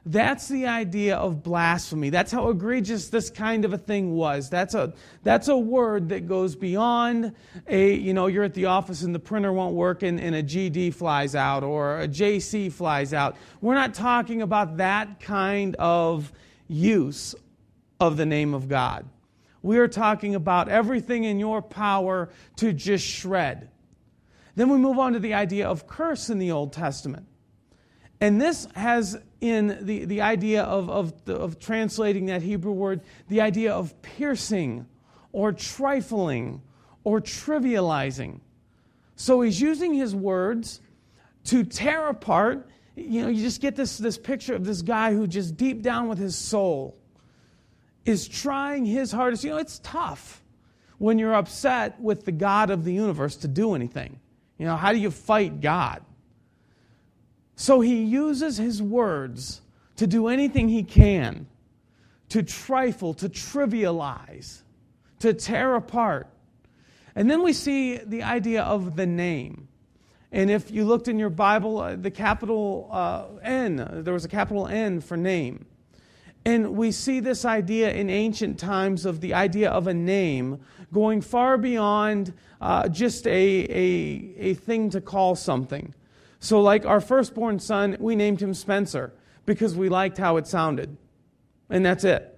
That's 0.05 0.47
the 0.47 0.67
idea 0.67 1.15
of 1.15 1.41
blasphemy. 1.41 2.11
That's 2.11 2.31
how 2.31 2.49
egregious 2.49 3.09
this 3.09 3.31
kind 3.31 3.65
of 3.65 3.73
a 3.73 3.79
thing 3.79 4.13
was. 4.13 4.47
That's 4.47 4.75
a, 4.75 4.93
that's 5.23 5.47
a 5.47 5.57
word 5.57 6.09
that 6.09 6.27
goes 6.27 6.55
beyond 6.55 7.33
a, 7.67 7.95
you 7.95 8.13
know, 8.13 8.27
you're 8.27 8.43
at 8.43 8.53
the 8.53 8.65
office 8.65 9.01
and 9.01 9.15
the 9.15 9.19
printer 9.19 9.51
won't 9.51 9.73
work 9.73 10.03
and, 10.03 10.19
and 10.19 10.35
a 10.35 10.43
GD 10.43 10.93
flies 10.93 11.33
out 11.33 11.63
or 11.63 11.99
a 11.99 12.07
JC 12.07 12.71
flies 12.71 13.11
out. 13.11 13.37
We're 13.59 13.73
not 13.73 13.95
talking 13.95 14.43
about 14.43 14.77
that 14.77 15.19
kind 15.19 15.75
of 15.79 16.31
use 16.67 17.35
of 17.99 18.17
the 18.17 18.25
name 18.25 18.53
of 18.53 18.67
God. 18.67 19.05
We 19.61 19.77
are 19.77 19.87
talking 19.87 20.35
about 20.35 20.67
everything 20.67 21.23
in 21.23 21.39
your 21.39 21.61
power 21.61 22.29
to 22.57 22.73
just 22.73 23.05
shred. 23.05 23.69
Then 24.55 24.69
we 24.69 24.77
move 24.77 24.99
on 24.99 25.13
to 25.13 25.19
the 25.19 25.33
idea 25.33 25.67
of 25.67 25.87
curse 25.87 26.29
in 26.29 26.37
the 26.37 26.51
Old 26.51 26.73
Testament. 26.73 27.27
And 28.19 28.39
this 28.39 28.67
has 28.75 29.17
in 29.41 29.85
the, 29.85 30.05
the 30.05 30.21
idea 30.21 30.63
of, 30.63 30.89
of, 30.89 31.13
of 31.27 31.59
translating 31.59 32.27
that 32.27 32.41
Hebrew 32.41 32.71
word, 32.71 33.01
the 33.27 33.41
idea 33.41 33.73
of 33.73 34.01
piercing 34.01 34.87
or 35.31 35.51
trifling 35.51 36.61
or 37.03 37.19
trivializing. 37.19 38.39
So 39.15 39.41
he's 39.41 39.59
using 39.59 39.93
his 39.93 40.15
words 40.15 40.79
to 41.45 41.63
tear 41.63 42.07
apart. 42.07 42.69
You 42.95 43.23
know, 43.23 43.27
you 43.29 43.41
just 43.41 43.61
get 43.61 43.75
this, 43.75 43.97
this 43.97 44.17
picture 44.17 44.55
of 44.55 44.65
this 44.65 44.81
guy 44.81 45.13
who 45.13 45.25
just 45.27 45.57
deep 45.57 45.81
down 45.81 46.07
with 46.09 46.17
his 46.17 46.35
soul 46.35 46.97
is 48.05 48.27
trying 48.27 48.85
his 48.85 49.11
hardest. 49.11 49.43
You 49.43 49.51
know, 49.51 49.57
it's 49.57 49.79
tough 49.79 50.43
when 50.99 51.17
you're 51.17 51.33
upset 51.33 51.99
with 51.99 52.25
the 52.25 52.31
God 52.31 52.69
of 52.69 52.83
the 52.83 52.93
universe 52.93 53.35
to 53.37 53.47
do 53.47 53.73
anything. 53.73 54.19
You 54.57 54.65
know, 54.65 54.75
how 54.75 54.91
do 54.91 54.99
you 54.99 55.11
fight 55.11 55.61
God? 55.61 56.03
So 57.55 57.81
he 57.81 58.03
uses 58.03 58.57
his 58.57 58.81
words 58.81 59.61
to 59.95 60.07
do 60.07 60.27
anything 60.27 60.69
he 60.69 60.83
can 60.83 61.47
to 62.33 62.41
trifle, 62.41 63.13
to 63.13 63.29
trivialize, 63.29 64.63
to 65.19 65.35
tear 65.35 65.75
apart. 65.75 66.27
And 67.15 67.29
then 67.29 67.43
we 67.43 67.53
see 67.53 67.97
the 67.97 68.23
idea 68.23 68.63
of 68.63 68.95
the 68.95 69.05
name. 69.05 69.67
And 70.33 70.49
if 70.49 70.71
you 70.71 70.83
looked 70.83 71.07
in 71.07 71.19
your 71.19 71.29
Bible, 71.29 71.79
uh, 71.79 71.95
the 71.95 72.09
capital 72.09 72.89
uh, 72.91 73.25
N, 73.43 74.01
there 74.03 74.15
was 74.15 74.25
a 74.25 74.29
capital 74.29 74.67
N 74.67 74.99
for 74.99 75.15
name. 75.15 75.67
And 76.43 76.75
we 76.75 76.91
see 76.91 77.19
this 77.19 77.45
idea 77.45 77.93
in 77.93 78.09
ancient 78.09 78.59
times 78.59 79.05
of 79.05 79.21
the 79.21 79.35
idea 79.35 79.69
of 79.69 79.85
a 79.85 79.93
name 79.93 80.59
going 80.91 81.21
far 81.21 81.57
beyond 81.59 82.33
uh, 82.59 82.89
just 82.89 83.27
a, 83.27 83.31
a, 83.31 84.35
a 84.39 84.53
thing 84.55 84.89
to 84.89 84.99
call 84.99 85.35
something. 85.35 85.93
So, 86.39 86.59
like 86.59 86.83
our 86.85 86.99
firstborn 86.99 87.59
son, 87.59 87.95
we 87.99 88.15
named 88.15 88.41
him 88.41 88.55
Spencer 88.55 89.13
because 89.45 89.75
we 89.75 89.87
liked 89.87 90.17
how 90.17 90.37
it 90.37 90.47
sounded. 90.47 90.97
And 91.69 91.85
that's 91.85 92.03
it. 92.03 92.37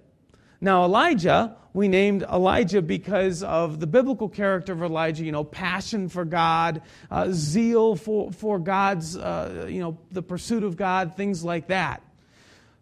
Now, 0.60 0.84
Elijah, 0.84 1.56
we 1.76 1.88
named 1.88 2.22
Elijah 2.22 2.80
because 2.80 3.42
of 3.42 3.80
the 3.80 3.86
biblical 3.86 4.30
character 4.30 4.72
of 4.72 4.82
Elijah, 4.82 5.22
you 5.22 5.30
know, 5.30 5.44
passion 5.44 6.08
for 6.08 6.24
God, 6.24 6.80
uh, 7.10 7.28
zeal 7.32 7.96
for, 7.96 8.32
for 8.32 8.58
God's, 8.58 9.14
uh, 9.14 9.66
you 9.68 9.80
know, 9.80 9.98
the 10.10 10.22
pursuit 10.22 10.64
of 10.64 10.78
God, 10.78 11.18
things 11.18 11.44
like 11.44 11.66
that. 11.66 12.02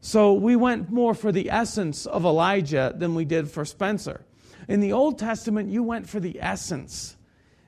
So 0.00 0.34
we 0.34 0.54
went 0.54 0.90
more 0.90 1.12
for 1.12 1.32
the 1.32 1.50
essence 1.50 2.06
of 2.06 2.24
Elijah 2.24 2.94
than 2.96 3.16
we 3.16 3.24
did 3.24 3.50
for 3.50 3.64
Spencer. 3.64 4.24
In 4.68 4.78
the 4.78 4.92
Old 4.92 5.18
Testament, 5.18 5.70
you 5.70 5.82
went 5.82 6.08
for 6.08 6.20
the 6.20 6.40
essence. 6.40 7.16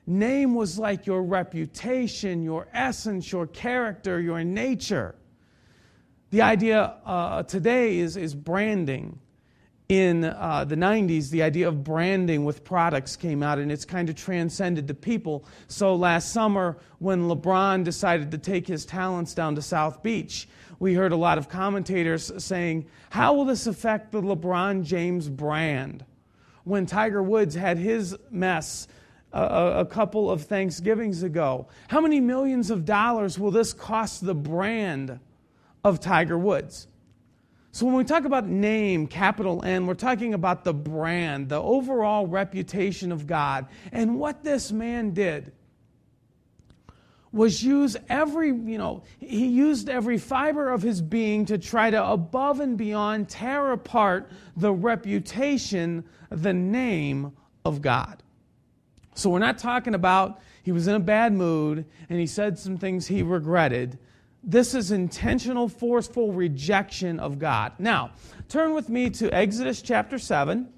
Name 0.07 0.55
was 0.55 0.79
like 0.79 1.07
your 1.07 1.25
reputation, 1.25 2.45
your 2.45 2.69
essence, 2.73 3.33
your 3.33 3.49
character, 3.49 4.21
your 4.21 4.45
nature. 4.45 5.17
The 6.31 6.43
idea 6.43 6.95
uh, 7.05 7.43
today 7.43 7.99
is, 7.99 8.17
is 8.17 8.33
branding. 8.33 9.19
In 9.89 10.25
uh, 10.25 10.65
the 10.65 10.75
90s, 10.75 11.31
the 11.31 11.45
idea 11.45 11.69
of 11.69 11.85
branding 11.85 12.45
with 12.45 12.65
products 12.65 13.15
came 13.15 13.41
out 13.41 13.59
and 13.59 13.71
it's 13.71 13.85
kind 13.85 14.09
of 14.09 14.17
transcended 14.17 14.89
to 14.89 14.95
people. 14.95 15.45
So 15.69 15.95
last 15.95 16.33
summer, 16.33 16.77
when 16.99 17.29
LeBron 17.29 17.85
decided 17.85 18.33
to 18.33 18.39
take 18.39 18.67
his 18.67 18.85
talents 18.85 19.33
down 19.33 19.55
to 19.55 19.63
South 19.63 20.03
Beach, 20.03 20.49
we 20.81 20.95
heard 20.95 21.13
a 21.13 21.17
lot 21.17 21.39
of 21.39 21.49
commentators 21.49 22.33
saying, 22.39 22.87
How 23.11 23.35
will 23.35 23.45
this 23.45 23.69
affect 23.69 24.11
the 24.11 24.21
LeBron 24.21 24.83
James 24.83 25.29
brand? 25.29 26.05
When 26.65 26.85
Tiger 26.85 27.23
Woods 27.23 27.55
had 27.55 27.79
his 27.79 28.17
mess 28.29 28.89
a, 29.33 29.43
a, 29.79 29.85
couple 29.85 30.29
of 30.29 30.43
Thanksgivings 30.43 31.23
ago, 31.23 31.69
how 31.87 32.01
many 32.01 32.21
millions 32.21 32.71
of 32.71 32.85
dollars 32.85 33.39
will 33.39 33.53
this 33.53 33.73
cost 33.73 34.27
the 34.27 34.35
brand 34.35 35.21
of 35.85 36.01
Tiger 36.01 36.37
Woods? 36.37 36.89
So, 37.77 37.85
when 37.85 37.95
we 37.97 38.05
talk 38.05 38.25
about 38.25 38.47
name, 38.47 39.07
capital 39.07 39.63
N, 39.63 39.87
we're 39.87 39.93
talking 39.93 40.33
about 40.33 40.65
the 40.65 40.73
brand, 40.73 41.51
the 41.51 41.61
overall 41.61 42.27
reputation 42.27 43.13
of 43.13 43.27
God. 43.27 43.67
And 43.93 44.19
what 44.19 44.43
this 44.43 44.73
man 44.73 45.11
did 45.11 45.53
was 47.33 47.63
use 47.63 47.95
every, 48.09 48.49
you 48.49 48.79
know, 48.79 49.03
he 49.19 49.49
used 49.49 49.91
every 49.91 50.17
fiber 50.17 50.71
of 50.71 50.81
his 50.81 51.03
being 51.03 51.45
to 51.45 51.59
try 51.59 51.91
to 51.91 52.03
above 52.03 52.61
and 52.61 52.79
beyond 52.79 53.29
tear 53.29 53.73
apart 53.73 54.31
the 54.57 54.73
reputation, 54.73 56.03
the 56.31 56.55
name 56.55 57.37
of 57.67 57.83
God. 57.83 58.23
So 59.15 59.29
we're 59.29 59.39
not 59.39 59.59
talking 59.59 59.95
about 59.95 60.41
he 60.63 60.73
was 60.73 60.89
in 60.89 60.95
a 60.95 61.01
bad 61.01 61.35
mood 61.35 61.85
and 62.09 62.19
he 62.19 62.27
said 62.27 62.59
some 62.59 62.79
things 62.79 63.07
he 63.07 63.23
regretted. 63.23 63.99
This 64.49 64.75
is 64.75 64.93
intentional, 64.93 65.69
forceful 65.69 66.33
rejection 66.33 67.19
of 67.19 67.41
God. 67.41 67.73
Now, 67.81 68.13
turn 68.49 68.75
with 68.75 68.89
me 68.89 69.11
to 69.11 69.35
Exodus 69.35 69.83
chapter 69.83 70.21
7. 70.21 70.69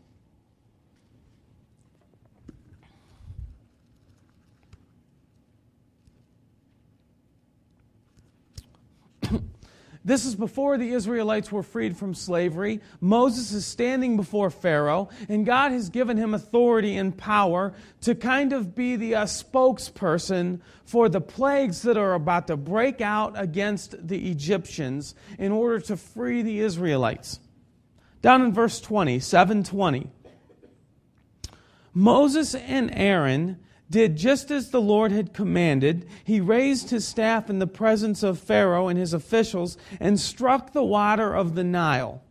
This 10.04 10.24
is 10.24 10.34
before 10.34 10.78
the 10.78 10.92
Israelites 10.92 11.50
were 11.50 11.62
freed 11.62 11.96
from 11.96 12.14
slavery. 12.14 12.80
Moses 13.00 13.52
is 13.52 13.66
standing 13.66 14.16
before 14.16 14.50
Pharaoh, 14.50 15.08
and 15.28 15.44
God 15.44 15.72
has 15.72 15.90
given 15.90 16.16
him 16.16 16.34
authority 16.34 16.96
and 16.96 17.16
power 17.16 17.74
to 18.02 18.14
kind 18.14 18.52
of 18.52 18.74
be 18.74 18.96
the 18.96 19.16
uh, 19.16 19.24
spokesperson 19.24 20.60
for 20.84 21.08
the 21.08 21.20
plagues 21.20 21.82
that 21.82 21.96
are 21.96 22.14
about 22.14 22.46
to 22.46 22.56
break 22.56 23.00
out 23.00 23.32
against 23.36 24.06
the 24.06 24.30
Egyptians 24.30 25.14
in 25.38 25.52
order 25.52 25.80
to 25.80 25.96
free 25.96 26.42
the 26.42 26.60
Israelites. 26.60 27.40
Down 28.22 28.42
in 28.42 28.52
verse 28.52 28.80
20, 28.80 29.20
720. 29.20 30.10
Moses 31.92 32.54
and 32.54 32.90
Aaron 32.94 33.58
did 33.90 34.16
just 34.16 34.50
as 34.50 34.70
the 34.70 34.80
Lord 34.80 35.12
had 35.12 35.32
commanded. 35.32 36.06
He 36.24 36.40
raised 36.40 36.90
his 36.90 37.06
staff 37.06 37.48
in 37.48 37.58
the 37.58 37.66
presence 37.66 38.22
of 38.22 38.38
Pharaoh 38.38 38.88
and 38.88 38.98
his 38.98 39.14
officials 39.14 39.78
and 39.98 40.20
struck 40.20 40.72
the 40.72 40.84
water 40.84 41.34
of 41.34 41.54
the 41.54 41.64
Nile. 41.64 42.22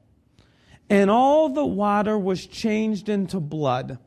And 0.90 1.10
all 1.10 1.50
the 1.50 1.66
water 1.66 2.18
was 2.18 2.46
changed 2.46 3.10
into 3.10 3.40
blood. 3.40 4.00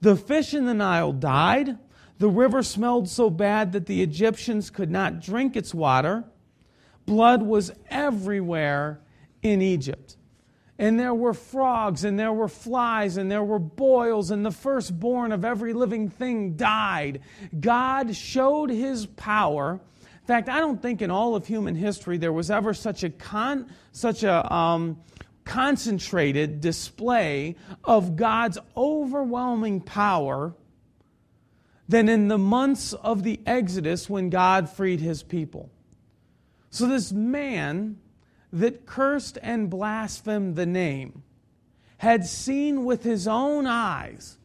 The 0.00 0.16
fish 0.16 0.54
in 0.54 0.66
the 0.66 0.74
Nile 0.74 1.12
died. 1.12 1.78
The 2.18 2.28
river 2.28 2.62
smelled 2.62 3.08
so 3.08 3.30
bad 3.30 3.72
that 3.72 3.86
the 3.86 4.02
Egyptians 4.02 4.70
could 4.70 4.90
not 4.90 5.20
drink 5.20 5.56
its 5.56 5.74
water. 5.74 6.24
Blood 7.04 7.42
was 7.42 7.72
everywhere 7.90 9.00
in 9.42 9.62
Egypt 9.62 10.16
and 10.78 10.98
there 10.98 11.14
were 11.14 11.34
frogs, 11.34 12.04
and 12.04 12.18
there 12.18 12.32
were 12.32 12.48
flies, 12.48 13.16
and 13.16 13.30
there 13.30 13.42
were 13.42 13.58
boils, 13.58 14.30
and 14.30 14.46
the 14.46 14.52
firstborn 14.52 15.32
of 15.32 15.44
every 15.44 15.72
living 15.72 16.08
thing 16.08 16.54
died. 16.54 17.20
God 17.58 18.14
showed 18.14 18.70
his 18.70 19.04
power. 19.04 19.72
In 19.72 20.26
fact, 20.26 20.48
I 20.48 20.60
don't 20.60 20.80
think 20.80 21.02
in 21.02 21.10
all 21.10 21.34
of 21.34 21.46
human 21.46 21.74
history 21.74 22.16
there 22.16 22.32
was 22.32 22.50
ever 22.50 22.74
such 22.74 23.02
a 23.02 23.10
con, 23.10 23.68
such 23.90 24.22
a 24.22 24.54
um, 24.54 24.98
concentrated 25.44 26.60
display 26.60 27.56
of 27.82 28.14
God's 28.14 28.58
overwhelming 28.76 29.80
power 29.80 30.54
than 31.88 32.08
in 32.08 32.28
the 32.28 32.38
months 32.38 32.92
of 32.92 33.24
the 33.24 33.40
Exodus 33.46 34.08
when 34.08 34.30
God 34.30 34.68
freed 34.68 35.00
his 35.00 35.22
people. 35.22 35.70
So 36.70 36.86
this 36.86 37.10
man 37.10 37.98
that 38.52 38.86
cursed 38.86 39.38
and 39.42 39.68
blasphemed 39.68 40.56
the 40.56 40.66
name 40.66 41.22
had 41.98 42.26
seen 42.26 42.84
with 42.84 43.02
his 43.02 43.26
own 43.26 43.66
eyes 43.66 44.38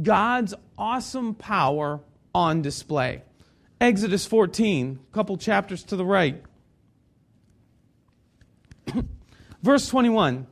God's 0.00 0.54
awesome 0.76 1.34
power 1.34 2.00
on 2.34 2.62
display. 2.62 3.22
Exodus 3.80 4.26
14, 4.26 4.98
a 5.10 5.14
couple 5.14 5.36
chapters 5.36 5.82
to 5.84 5.96
the 5.96 6.04
right. 6.04 6.42
Verse 9.62 9.88
21 9.88 10.46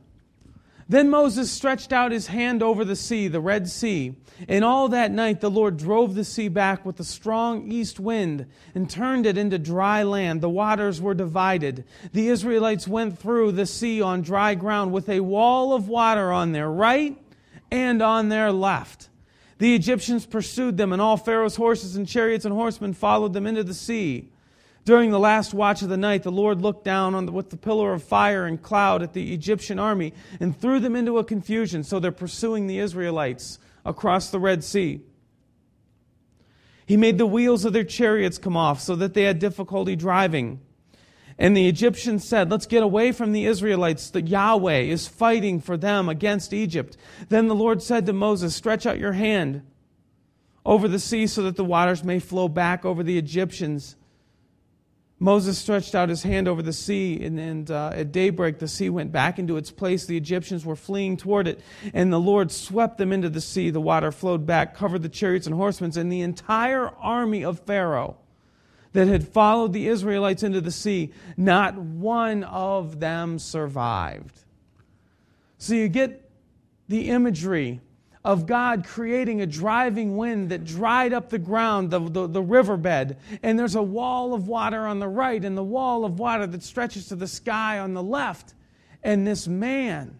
Then 0.89 1.09
Moses 1.09 1.51
stretched 1.51 1.91
out 1.91 2.11
his 2.11 2.27
hand 2.27 2.63
over 2.63 2.85
the 2.85 2.95
sea, 2.95 3.27
the 3.27 3.41
Red 3.41 3.67
Sea 3.67 4.15
and 4.47 4.63
all 4.63 4.89
that 4.89 5.11
night 5.11 5.41
the 5.41 5.49
Lord 5.49 5.77
drove 5.77 6.13
the 6.13 6.23
sea 6.23 6.47
back 6.47 6.85
with 6.85 6.99
a 6.99 7.03
strong 7.03 7.71
east 7.71 7.99
wind 7.99 8.45
and 8.75 8.89
turned 8.89 9.25
it 9.25 9.37
into 9.37 9.57
dry 9.57 10.03
land. 10.03 10.41
The 10.41 10.49
waters 10.49 11.01
were 11.01 11.13
divided. 11.13 11.85
The 12.13 12.27
Israelites 12.27 12.87
went 12.87 13.17
through 13.17 13.53
the 13.53 13.65
sea 13.65 14.01
on 14.01 14.21
dry 14.21 14.53
ground 14.55 14.91
with 14.91 15.09
a 15.09 15.21
wall 15.21 15.73
of 15.73 15.87
water 15.87 16.31
on 16.31 16.51
their 16.51 16.69
right 16.69 17.17
and 17.71 18.01
on 18.01 18.29
their 18.29 18.51
left. 18.51 19.09
The 19.57 19.73
Egyptians 19.73 20.27
pursued 20.27 20.77
them, 20.77 20.93
and 20.93 21.01
all 21.01 21.17
Pharaoh's 21.17 21.55
horses 21.55 21.95
and 21.95 22.07
chariots 22.07 22.45
and 22.45 22.53
horsemen 22.53 22.93
followed 22.93 23.33
them 23.33 23.47
into 23.47 23.63
the 23.63 23.73
sea. 23.73 24.29
During 24.87 25.11
the 25.11 25.19
last 25.19 25.53
watch 25.53 25.81
of 25.81 25.89
the 25.89 25.97
night, 25.97 26.23
the 26.23 26.31
Lord 26.31 26.61
looked 26.61 26.85
down 26.85 27.25
the, 27.25 27.29
with 27.33 27.49
the 27.49 27.57
pillar 27.57 27.91
of 27.91 28.01
fire 28.01 28.45
and 28.45 28.61
cloud 28.63 29.03
at 29.03 29.11
the 29.11 29.33
Egyptian 29.33 29.79
army 29.79 30.13
and 30.39 30.57
threw 30.57 30.79
them 30.79 30.95
into 30.95 31.17
a 31.17 31.25
confusion. 31.25 31.83
So 31.83 31.99
they're 31.99 32.13
pursuing 32.13 32.67
the 32.67 32.79
Israelites 32.79 33.59
across 33.83 34.29
the 34.29 34.39
Red 34.39 34.63
Sea. 34.63 35.01
He 36.85 36.95
made 36.95 37.17
the 37.17 37.25
wheels 37.25 37.65
of 37.65 37.73
their 37.73 37.83
chariots 37.83 38.37
come 38.37 38.55
off 38.55 38.79
so 38.79 38.95
that 38.95 39.13
they 39.13 39.23
had 39.23 39.39
difficulty 39.39 39.97
driving. 39.97 40.61
And 41.37 41.55
the 41.55 41.67
Egyptians 41.67 42.25
said, 42.25 42.49
Let's 42.49 42.65
get 42.65 42.81
away 42.81 43.11
from 43.11 43.33
the 43.33 43.45
Israelites. 43.45 44.09
That 44.11 44.29
Yahweh 44.29 44.83
is 44.83 45.05
fighting 45.05 45.59
for 45.59 45.75
them 45.75 46.07
against 46.07 46.53
Egypt. 46.53 46.95
Then 47.27 47.47
the 47.47 47.55
Lord 47.55 47.83
said 47.83 48.05
to 48.05 48.13
Moses, 48.13 48.55
Stretch 48.55 48.85
out 48.85 48.99
your 48.99 49.11
hand 49.11 49.63
over 50.65 50.87
the 50.87 50.97
sea 50.97 51.27
so 51.27 51.43
that 51.43 51.57
the 51.57 51.65
waters 51.65 52.05
may 52.05 52.19
flow 52.19 52.47
back 52.47 52.85
over 52.85 53.03
the 53.03 53.17
Egyptians. 53.17 53.96
Moses 55.19 55.57
stretched 55.57 55.95
out 55.95 56.09
his 56.09 56.21
hand 56.21 56.47
over 56.47 56.61
the 56.61 56.73
sea, 56.73 57.23
and, 57.23 57.39
and 57.39 57.71
uh, 57.71 57.91
at 57.93 58.11
daybreak 58.11 58.59
the 58.59 58.67
sea 58.67 58.89
went 58.89 59.11
back 59.11 59.39
into 59.39 59.57
its 59.57 59.71
place. 59.71 60.05
The 60.05 60.17
Egyptians 60.17 60.63
were 60.63 60.75
fleeing 60.75 61.17
toward 61.17 61.47
it, 61.47 61.59
and 61.93 62.13
the 62.13 62.19
Lord 62.19 62.51
swept 62.51 62.99
them 62.99 63.11
into 63.11 63.29
the 63.29 63.41
sea. 63.41 63.71
The 63.71 63.81
water 63.81 64.11
flowed 64.11 64.45
back, 64.45 64.75
covered 64.75 65.01
the 65.01 65.09
chariots 65.09 65.47
and 65.47 65.55
horsemen, 65.55 65.97
and 65.97 66.11
the 66.11 66.21
entire 66.21 66.89
army 66.97 67.43
of 67.43 67.59
Pharaoh 67.61 68.17
that 68.93 69.07
had 69.07 69.27
followed 69.27 69.73
the 69.73 69.87
Israelites 69.87 70.43
into 70.43 70.61
the 70.61 70.71
sea, 70.71 71.11
not 71.35 71.77
one 71.77 72.43
of 72.43 72.99
them 72.99 73.39
survived. 73.39 74.43
So 75.57 75.73
you 75.73 75.87
get 75.87 76.29
the 76.87 77.09
imagery 77.09 77.81
of 78.27 78.45
God 78.45 78.85
creating 78.85 79.39
a 79.39 79.45
driving 79.45 80.17
wind 80.17 80.49
that 80.49 80.65
dried 80.65 81.13
up 81.13 81.29
the 81.29 81.39
ground, 81.39 81.91
the, 81.91 81.99
the, 81.99 82.27
the, 82.27 82.41
riverbed, 82.41 83.15
and 83.41 83.57
there's 83.57 83.75
a 83.75 83.81
wall 83.81 84.33
of 84.33 84.49
water 84.49 84.85
on 84.85 84.99
the 84.99 85.07
right 85.07 85.45
and 85.45 85.57
the 85.57 85.63
wall 85.63 86.03
of 86.03 86.19
water 86.19 86.45
that 86.45 86.61
stretches 86.61 87.07
to 87.07 87.15
the 87.15 87.25
sky 87.25 87.79
on 87.79 87.93
the 87.93 88.03
left. 88.03 88.53
And 89.01 89.25
this 89.25 89.47
man 89.47 90.19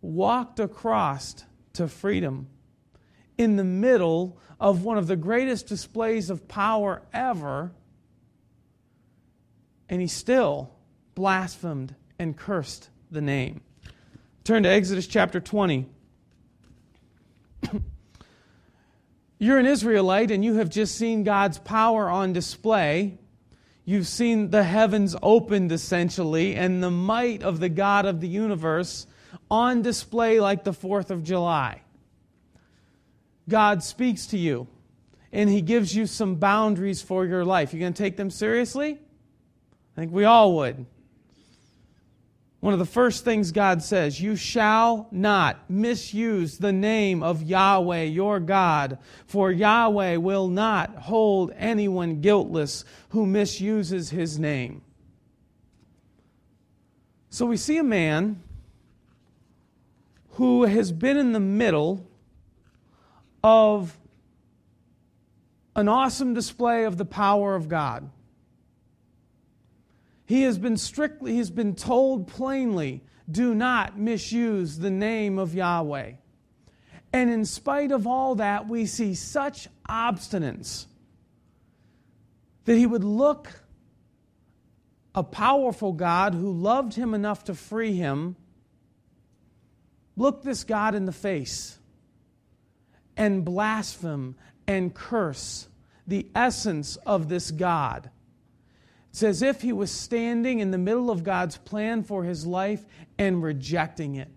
walked 0.00 0.58
across 0.58 1.44
to 1.74 1.86
freedom 1.86 2.48
in 3.38 3.54
the 3.54 3.62
middle 3.62 4.36
of 4.58 4.82
one 4.82 4.98
of 4.98 5.06
the 5.06 5.14
greatest 5.14 5.68
displays 5.68 6.28
of 6.28 6.48
power 6.48 7.02
ever, 7.12 7.70
and 9.88 10.00
he 10.00 10.08
still 10.08 10.72
blasphemed 11.14 11.94
and 12.18 12.36
cursed 12.36 12.90
the 13.12 13.20
name. 13.20 13.60
Turn 14.42 14.64
to 14.64 14.68
Exodus 14.68 15.06
chapter 15.06 15.38
20. 15.38 15.86
You're 19.38 19.58
an 19.58 19.66
Israelite 19.66 20.30
and 20.30 20.44
you 20.44 20.54
have 20.54 20.68
just 20.68 20.94
seen 20.96 21.24
God's 21.24 21.58
power 21.58 22.08
on 22.08 22.32
display. 22.32 23.18
You've 23.84 24.06
seen 24.06 24.50
the 24.50 24.62
heavens 24.62 25.16
opened 25.22 25.72
essentially 25.72 26.54
and 26.54 26.82
the 26.82 26.90
might 26.90 27.42
of 27.42 27.58
the 27.58 27.68
God 27.68 28.06
of 28.06 28.20
the 28.20 28.28
universe 28.28 29.06
on 29.50 29.82
display 29.82 30.38
like 30.38 30.64
the 30.64 30.72
4th 30.72 31.10
of 31.10 31.24
July. 31.24 31.82
God 33.48 33.82
speaks 33.82 34.26
to 34.26 34.38
you 34.38 34.68
and 35.32 35.50
he 35.50 35.62
gives 35.62 35.94
you 35.96 36.06
some 36.06 36.36
boundaries 36.36 37.02
for 37.02 37.24
your 37.26 37.44
life. 37.44 37.72
You're 37.72 37.80
going 37.80 37.94
to 37.94 38.02
take 38.02 38.16
them 38.16 38.30
seriously? 38.30 38.92
I 39.96 40.00
think 40.00 40.12
we 40.12 40.24
all 40.24 40.56
would. 40.56 40.86
One 42.62 42.72
of 42.72 42.78
the 42.78 42.86
first 42.86 43.24
things 43.24 43.50
God 43.50 43.82
says, 43.82 44.20
you 44.20 44.36
shall 44.36 45.08
not 45.10 45.68
misuse 45.68 46.58
the 46.58 46.72
name 46.72 47.20
of 47.20 47.42
Yahweh 47.42 48.04
your 48.04 48.38
God, 48.38 48.98
for 49.26 49.50
Yahweh 49.50 50.18
will 50.18 50.46
not 50.46 50.94
hold 50.94 51.50
anyone 51.56 52.20
guiltless 52.20 52.84
who 53.08 53.26
misuses 53.26 54.10
his 54.10 54.38
name. 54.38 54.82
So 57.30 57.46
we 57.46 57.56
see 57.56 57.78
a 57.78 57.82
man 57.82 58.40
who 60.34 60.62
has 60.62 60.92
been 60.92 61.16
in 61.16 61.32
the 61.32 61.40
middle 61.40 62.06
of 63.42 63.98
an 65.74 65.88
awesome 65.88 66.32
display 66.32 66.84
of 66.84 66.96
the 66.96 67.04
power 67.04 67.56
of 67.56 67.68
God. 67.68 68.08
He 70.24 70.42
has 70.42 70.58
been 70.58 70.76
strictly, 70.76 71.34
he's 71.34 71.50
been 71.50 71.74
told 71.74 72.28
plainly, 72.28 73.02
do 73.30 73.54
not 73.54 73.98
misuse 73.98 74.78
the 74.78 74.90
name 74.90 75.38
of 75.38 75.54
Yahweh. 75.54 76.12
And 77.12 77.30
in 77.30 77.44
spite 77.44 77.92
of 77.92 78.06
all 78.06 78.36
that, 78.36 78.68
we 78.68 78.86
see 78.86 79.14
such 79.14 79.68
obstinance 79.88 80.86
that 82.64 82.76
he 82.76 82.86
would 82.86 83.04
look 83.04 83.50
a 85.14 85.22
powerful 85.22 85.92
God 85.92 86.34
who 86.34 86.52
loved 86.52 86.94
him 86.94 87.12
enough 87.12 87.44
to 87.44 87.54
free 87.54 87.94
him, 87.94 88.36
look 90.16 90.42
this 90.42 90.64
God 90.64 90.94
in 90.94 91.04
the 91.04 91.12
face 91.12 91.78
and 93.16 93.44
blaspheme 93.44 94.36
and 94.66 94.94
curse 94.94 95.68
the 96.06 96.26
essence 96.34 96.96
of 96.96 97.28
this 97.28 97.50
God. 97.50 98.10
It's 99.12 99.22
as 99.22 99.42
if 99.42 99.60
he 99.60 99.74
was 99.74 99.90
standing 99.90 100.60
in 100.60 100.70
the 100.70 100.78
middle 100.78 101.10
of 101.10 101.22
God's 101.22 101.58
plan 101.58 102.02
for 102.02 102.24
his 102.24 102.46
life 102.46 102.86
and 103.18 103.42
rejecting 103.42 104.14
it. 104.14 104.30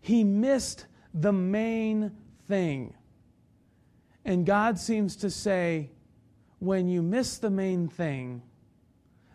He 0.00 0.24
missed 0.24 0.86
the 1.14 1.32
main 1.32 2.10
thing. 2.48 2.94
And 4.24 4.44
God 4.44 4.76
seems 4.76 5.14
to 5.16 5.30
say, 5.30 5.90
when 6.58 6.88
you 6.88 7.00
miss 7.00 7.38
the 7.38 7.48
main 7.48 7.86
thing, 7.86 8.42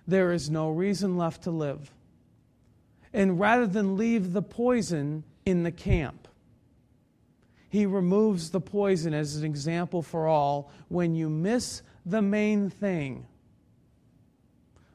there 0.06 0.34
is 0.34 0.50
no 0.50 0.70
reason 0.70 1.18
left 1.18 1.44
to 1.44 1.52
live. 1.52 1.90
And 3.14 3.40
rather 3.40 3.66
than 3.66 3.96
leave 3.96 4.34
the 4.34 4.42
poison 4.42 5.24
in 5.46 5.64
the 5.64 5.72
camp, 5.72 6.28
he 7.70 7.86
removes 7.86 8.50
the 8.50 8.60
poison 8.60 9.14
as 9.14 9.38
an 9.38 9.46
example 9.46 10.02
for 10.02 10.28
all. 10.28 10.70
When 10.90 11.16
you 11.16 11.30
miss 11.30 11.84
the 12.06 12.22
main 12.22 12.70
thing, 12.70 13.28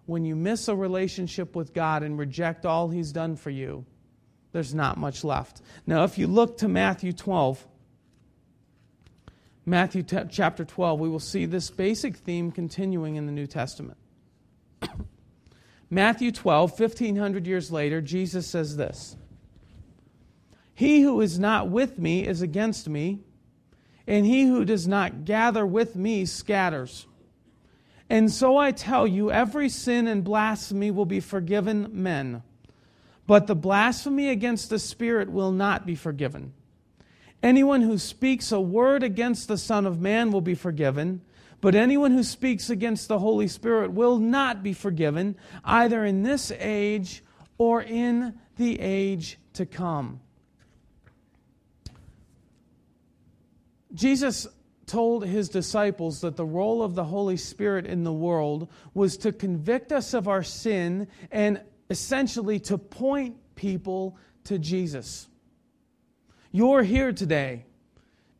when 0.08 0.24
you 0.24 0.34
miss 0.34 0.68
a 0.68 0.74
relationship 0.74 1.54
with 1.54 1.74
God 1.74 2.02
and 2.02 2.18
reject 2.18 2.64
all 2.64 2.88
He's 2.88 3.12
done 3.12 3.36
for 3.36 3.50
you, 3.50 3.84
there's 4.52 4.74
not 4.74 4.96
much 4.96 5.22
left. 5.22 5.60
Now, 5.86 6.04
if 6.04 6.16
you 6.16 6.26
look 6.26 6.56
to 6.58 6.68
Matthew 6.68 7.12
12, 7.12 7.66
Matthew 9.66 10.02
t- 10.02 10.16
chapter 10.30 10.64
12, 10.64 10.98
we 10.98 11.10
will 11.10 11.20
see 11.20 11.44
this 11.44 11.68
basic 11.68 12.16
theme 12.16 12.50
continuing 12.50 13.16
in 13.16 13.26
the 13.26 13.32
New 13.32 13.46
Testament. 13.46 13.98
Matthew 15.90 16.32
12, 16.32 16.80
1500 16.80 17.46
years 17.46 17.70
later, 17.70 18.00
Jesus 18.00 18.46
says 18.46 18.78
this 18.78 19.14
He 20.72 21.02
who 21.02 21.20
is 21.20 21.38
not 21.38 21.68
with 21.68 21.98
me 21.98 22.26
is 22.26 22.40
against 22.40 22.88
me, 22.88 23.20
and 24.06 24.24
he 24.24 24.46
who 24.46 24.64
does 24.64 24.88
not 24.88 25.26
gather 25.26 25.66
with 25.66 25.96
me 25.96 26.24
scatters. 26.24 27.06
And 28.10 28.30
so 28.30 28.56
I 28.56 28.72
tell 28.72 29.06
you, 29.06 29.30
every 29.30 29.68
sin 29.68 30.06
and 30.06 30.24
blasphemy 30.24 30.90
will 30.90 31.06
be 31.06 31.20
forgiven 31.20 31.88
men, 31.92 32.42
but 33.26 33.46
the 33.46 33.54
blasphemy 33.54 34.30
against 34.30 34.70
the 34.70 34.78
Spirit 34.78 35.30
will 35.30 35.52
not 35.52 35.84
be 35.84 35.94
forgiven. 35.94 36.54
Anyone 37.42 37.82
who 37.82 37.98
speaks 37.98 38.50
a 38.50 38.60
word 38.60 39.02
against 39.02 39.46
the 39.46 39.58
Son 39.58 39.86
of 39.86 40.00
Man 40.00 40.32
will 40.32 40.40
be 40.40 40.54
forgiven, 40.54 41.20
but 41.60 41.74
anyone 41.74 42.12
who 42.12 42.22
speaks 42.22 42.70
against 42.70 43.08
the 43.08 43.18
Holy 43.18 43.46
Spirit 43.48 43.92
will 43.92 44.18
not 44.18 44.62
be 44.62 44.72
forgiven, 44.72 45.36
either 45.64 46.04
in 46.04 46.22
this 46.22 46.50
age 46.58 47.22
or 47.58 47.82
in 47.82 48.38
the 48.56 48.80
age 48.80 49.38
to 49.52 49.66
come. 49.66 50.20
Jesus 53.92 54.46
told 54.88 55.24
his 55.24 55.48
disciples 55.48 56.20
that 56.22 56.36
the 56.36 56.44
role 56.44 56.82
of 56.82 56.94
the 56.94 57.04
Holy 57.04 57.36
Spirit 57.36 57.86
in 57.86 58.02
the 58.02 58.12
world 58.12 58.68
was 58.94 59.16
to 59.18 59.32
convict 59.32 59.92
us 59.92 60.14
of 60.14 60.26
our 60.26 60.42
sin 60.42 61.06
and 61.30 61.60
essentially 61.90 62.58
to 62.60 62.78
point 62.78 63.36
people 63.54 64.16
to 64.44 64.58
Jesus. 64.58 65.28
You're 66.50 66.82
here 66.82 67.12
today 67.12 67.66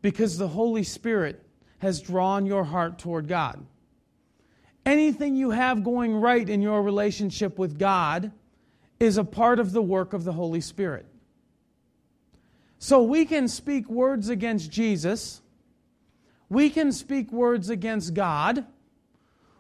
because 0.03 0.39
the 0.39 0.49
Holy 0.49 0.83
Spirit 0.83 1.45
has 1.79 2.01
drawn 2.01 2.47
your 2.47 2.65
heart 2.65 2.99
toward 2.99 3.29
God. 3.29 3.65
Anything 4.85 5.37
you 5.37 5.51
have 5.51 5.85
going 5.85 6.15
right 6.15 6.49
in 6.49 6.63
your 6.63 6.83
relationship 6.83 7.59
with 7.59 7.79
God 7.79 8.33
is 8.99 9.19
a 9.19 9.25
part 9.25 9.59
of 9.59 9.73
the 9.73 9.83
work 9.83 10.13
of 10.13 10.25
the 10.25 10.33
Holy 10.33 10.61
Spirit. 10.61 11.07
So 12.79 13.03
we 13.03 13.25
can 13.25 13.49
speak 13.49 13.89
words 13.89 14.29
against 14.29 14.71
Jesus 14.71 15.43
we 16.49 16.71
can 16.71 16.93
speak 16.93 17.31
words 17.31 17.69
against 17.69 18.15
God. 18.15 18.65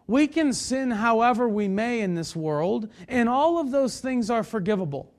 We 0.06 0.26
can 0.26 0.52
sin 0.54 0.90
however 0.90 1.48
we 1.48 1.68
may 1.68 2.00
in 2.00 2.14
this 2.14 2.34
world, 2.34 2.88
and 3.08 3.28
all 3.28 3.58
of 3.58 3.70
those 3.70 4.00
things 4.00 4.30
are 4.30 4.42
forgivable. 4.42 5.12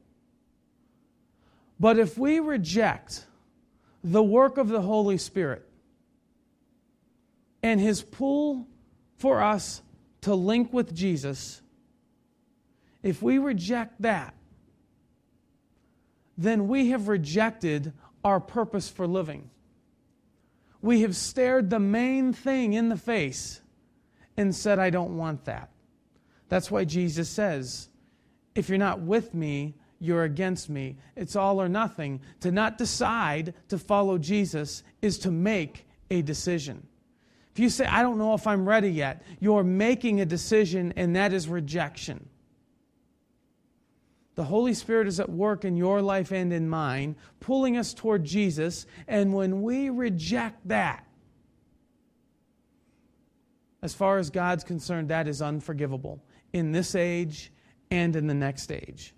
But 1.79 1.99
if 1.99 2.17
we 2.17 2.39
reject 2.39 3.25
the 4.03 4.23
work 4.23 4.57
of 4.57 4.69
the 4.69 4.81
Holy 4.81 5.17
Spirit 5.17 5.63
and 7.61 7.79
his 7.79 8.01
pull 8.01 8.67
for 9.17 9.41
us 9.41 9.81
to 10.21 10.33
link 10.33 10.73
with 10.73 10.93
Jesus, 10.95 11.61
if 13.03 13.21
we 13.21 13.37
reject 13.37 14.01
that, 14.01 14.33
then 16.37 16.67
we 16.67 16.89
have 16.89 17.07
rejected 17.07 17.93
our 18.23 18.39
purpose 18.39 18.89
for 18.89 19.05
living 19.05 19.49
we 20.81 21.01
have 21.01 21.15
stared 21.15 21.69
the 21.69 21.79
main 21.79 22.33
thing 22.33 22.73
in 22.73 22.89
the 22.89 22.97
face 22.97 23.61
and 24.37 24.55
said, 24.55 24.79
I 24.79 24.89
don't 24.89 25.17
want 25.17 25.45
that. 25.45 25.69
That's 26.47 26.71
why 26.71 26.85
Jesus 26.85 27.29
says, 27.29 27.89
if 28.55 28.69
you're 28.69 28.77
not 28.77 29.01
with 29.01 29.33
me, 29.33 29.75
you're 29.99 30.23
against 30.23 30.69
me. 30.69 30.97
It's 31.15 31.35
all 31.35 31.61
or 31.61 31.69
nothing. 31.69 32.21
To 32.41 32.51
not 32.51 32.77
decide 32.77 33.53
to 33.67 33.77
follow 33.77 34.17
Jesus 34.17 34.83
is 35.01 35.19
to 35.19 35.31
make 35.31 35.85
a 36.09 36.21
decision. 36.21 36.87
If 37.51 37.59
you 37.59 37.69
say, 37.69 37.85
I 37.85 38.01
don't 38.01 38.17
know 38.17 38.33
if 38.33 38.47
I'm 38.47 38.67
ready 38.67 38.89
yet, 38.89 39.23
you're 39.39 39.63
making 39.63 40.21
a 40.21 40.25
decision, 40.25 40.93
and 40.95 41.15
that 41.15 41.33
is 41.33 41.49
rejection. 41.49 42.29
The 44.39 44.45
Holy 44.45 44.73
Spirit 44.73 45.09
is 45.09 45.19
at 45.19 45.29
work 45.29 45.65
in 45.65 45.75
your 45.75 46.01
life 46.01 46.31
and 46.31 46.53
in 46.53 46.69
mine, 46.69 47.17
pulling 47.41 47.75
us 47.75 47.93
toward 47.93 48.23
Jesus. 48.23 48.85
And 49.05 49.33
when 49.33 49.63
we 49.63 49.89
reject 49.89 50.65
that, 50.69 51.05
as 53.81 53.93
far 53.93 54.17
as 54.17 54.29
God's 54.29 54.63
concerned, 54.63 55.09
that 55.09 55.27
is 55.27 55.41
unforgivable 55.41 56.23
in 56.53 56.71
this 56.71 56.95
age 56.95 57.51
and 57.91 58.15
in 58.15 58.27
the 58.27 58.33
next 58.33 58.71
age. 58.71 59.13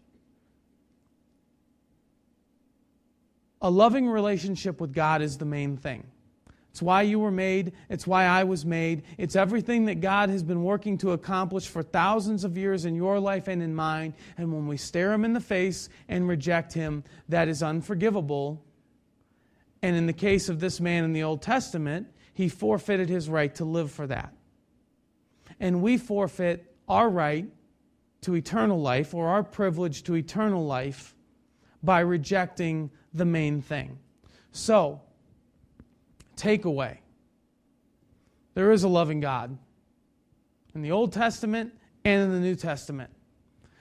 A 3.62 3.70
loving 3.70 4.10
relationship 4.10 4.82
with 4.82 4.92
God 4.92 5.22
is 5.22 5.38
the 5.38 5.46
main 5.46 5.78
thing. 5.78 6.04
It's 6.72 6.82
why 6.82 7.02
you 7.02 7.20
were 7.20 7.32
made. 7.32 7.74
It's 7.90 8.08
why 8.08 8.26
I 8.26 8.46
was 8.46 8.66
made. 8.66 9.04
It's 9.18 9.36
everything 9.36 9.86
that 9.86 10.00
God 10.00 10.30
has 10.30 10.42
been 10.42 10.64
working 10.64 10.98
to 11.00 11.12
accomplish 11.12 11.68
for 11.68 11.84
thousands 11.84 12.46
of 12.46 12.58
years 12.58 12.86
in 12.86 12.96
your 12.96 13.20
life 13.20 13.50
and 13.50 13.62
in 13.62 13.76
mine. 13.76 14.14
And 14.38 14.54
when 14.54 14.68
we 14.68 14.78
stare 14.78 15.12
Him 15.12 15.26
in 15.26 15.34
the 15.34 15.42
face 15.42 15.90
and 16.08 16.28
reject 16.28 16.74
Him, 16.74 17.04
that 17.28 17.50
is 17.50 17.62
unforgivable. 17.62 18.64
And 19.82 19.98
in 19.98 20.06
the 20.06 20.14
case 20.14 20.48
of 20.48 20.62
this 20.62 20.80
man 20.80 21.04
in 21.04 21.12
the 21.12 21.24
Old 21.24 21.42
Testament, 21.42 22.08
he 22.34 22.48
forfeited 22.48 23.10
his 23.10 23.30
right 23.30 23.54
to 23.56 23.66
live 23.66 23.92
for 23.92 24.08
that. 24.08 24.34
And 25.60 25.82
we 25.82 25.98
forfeit 25.98 26.74
our 26.88 27.10
right 27.10 27.48
to 28.22 28.36
eternal 28.36 28.80
life 28.80 29.14
or 29.14 29.28
our 29.28 29.44
privilege 29.44 30.04
to 30.04 30.16
eternal 30.16 30.66
life 30.66 31.16
by 31.84 32.00
rejecting 32.00 32.92
the 33.14 33.26
main 33.26 33.62
thing. 33.62 34.00
So, 34.52 35.02
takeaway 36.42 36.98
there 38.54 38.72
is 38.72 38.84
a 38.84 38.88
loving 38.88 39.20
God 39.20 39.58
in 40.76 40.82
the 40.82 40.92
Old 40.92 41.14
Testament 41.14 41.74
and 42.04 42.24
in 42.24 42.32
the 42.32 42.40
New 42.40 42.56
Testament. 42.56 43.12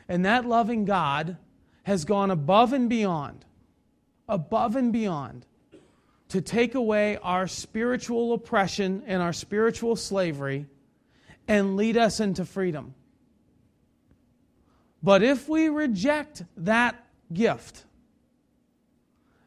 And 0.09 0.25
that 0.25 0.45
loving 0.45 0.85
God 0.85 1.37
has 1.85 2.05
gone 2.05 2.31
above 2.31 2.73
and 2.73 2.89
beyond, 2.89 3.45
above 4.29 4.77
and 4.77 4.93
beyond, 4.93 5.47
to 6.29 6.41
take 6.41 6.75
away 6.75 7.19
our 7.23 7.49
spiritual 7.49 8.33
oppression 8.33 9.03
and 9.07 9.21
our 9.21 9.33
spiritual 9.33 9.97
slavery 9.97 10.67
and 11.49 11.77
lead 11.77 11.97
us 11.97 12.21
into 12.21 12.45
freedom. 12.45 12.95
But 15.03 15.23
if 15.23 15.49
we 15.49 15.69
reject 15.69 16.45
that 16.59 17.05
gift, 17.33 17.85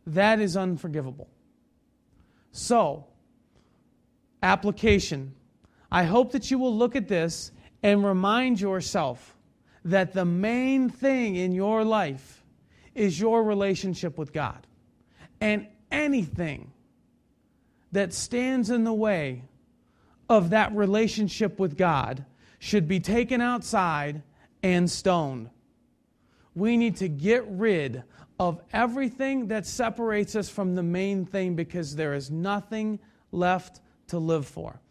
that 0.07 0.41
is 0.41 0.57
unforgivable. 0.57 1.29
So, 2.53 3.07
application. 4.43 5.33
I 5.91 6.03
hope 6.03 6.31
that 6.31 6.51
you 6.51 6.59
will 6.59 6.75
look 6.75 6.95
at 6.95 7.07
this 7.07 7.51
and 7.81 8.05
remind 8.05 8.61
yourself 8.61 9.35
that 9.83 10.13
the 10.13 10.23
main 10.23 10.87
thing 10.89 11.35
in 11.35 11.51
your 11.51 11.83
life 11.83 12.45
is 12.93 13.19
your 13.19 13.43
relationship 13.43 14.17
with 14.17 14.31
God. 14.31 14.65
And 15.41 15.67
anything 15.91 16.71
that 17.91 18.13
stands 18.13 18.69
in 18.69 18.83
the 18.83 18.93
way 18.93 19.43
of 20.29 20.51
that 20.51 20.73
relationship 20.75 21.59
with 21.59 21.75
God 21.75 22.23
should 22.59 22.87
be 22.87 22.99
taken 22.99 23.41
outside 23.41 24.21
and 24.61 24.89
stoned. 24.89 25.49
We 26.55 26.77
need 26.77 26.97
to 26.97 27.09
get 27.09 27.45
rid 27.47 28.03
of 28.43 28.61
everything 28.73 29.47
that 29.47 29.65
separates 29.65 30.35
us 30.35 30.49
from 30.49 30.75
the 30.75 30.83
main 30.83 31.25
thing 31.25 31.55
because 31.55 31.95
there 31.95 32.13
is 32.13 32.29
nothing 32.29 32.99
left 33.31 33.79
to 34.07 34.19
live 34.19 34.45
for. 34.45 34.81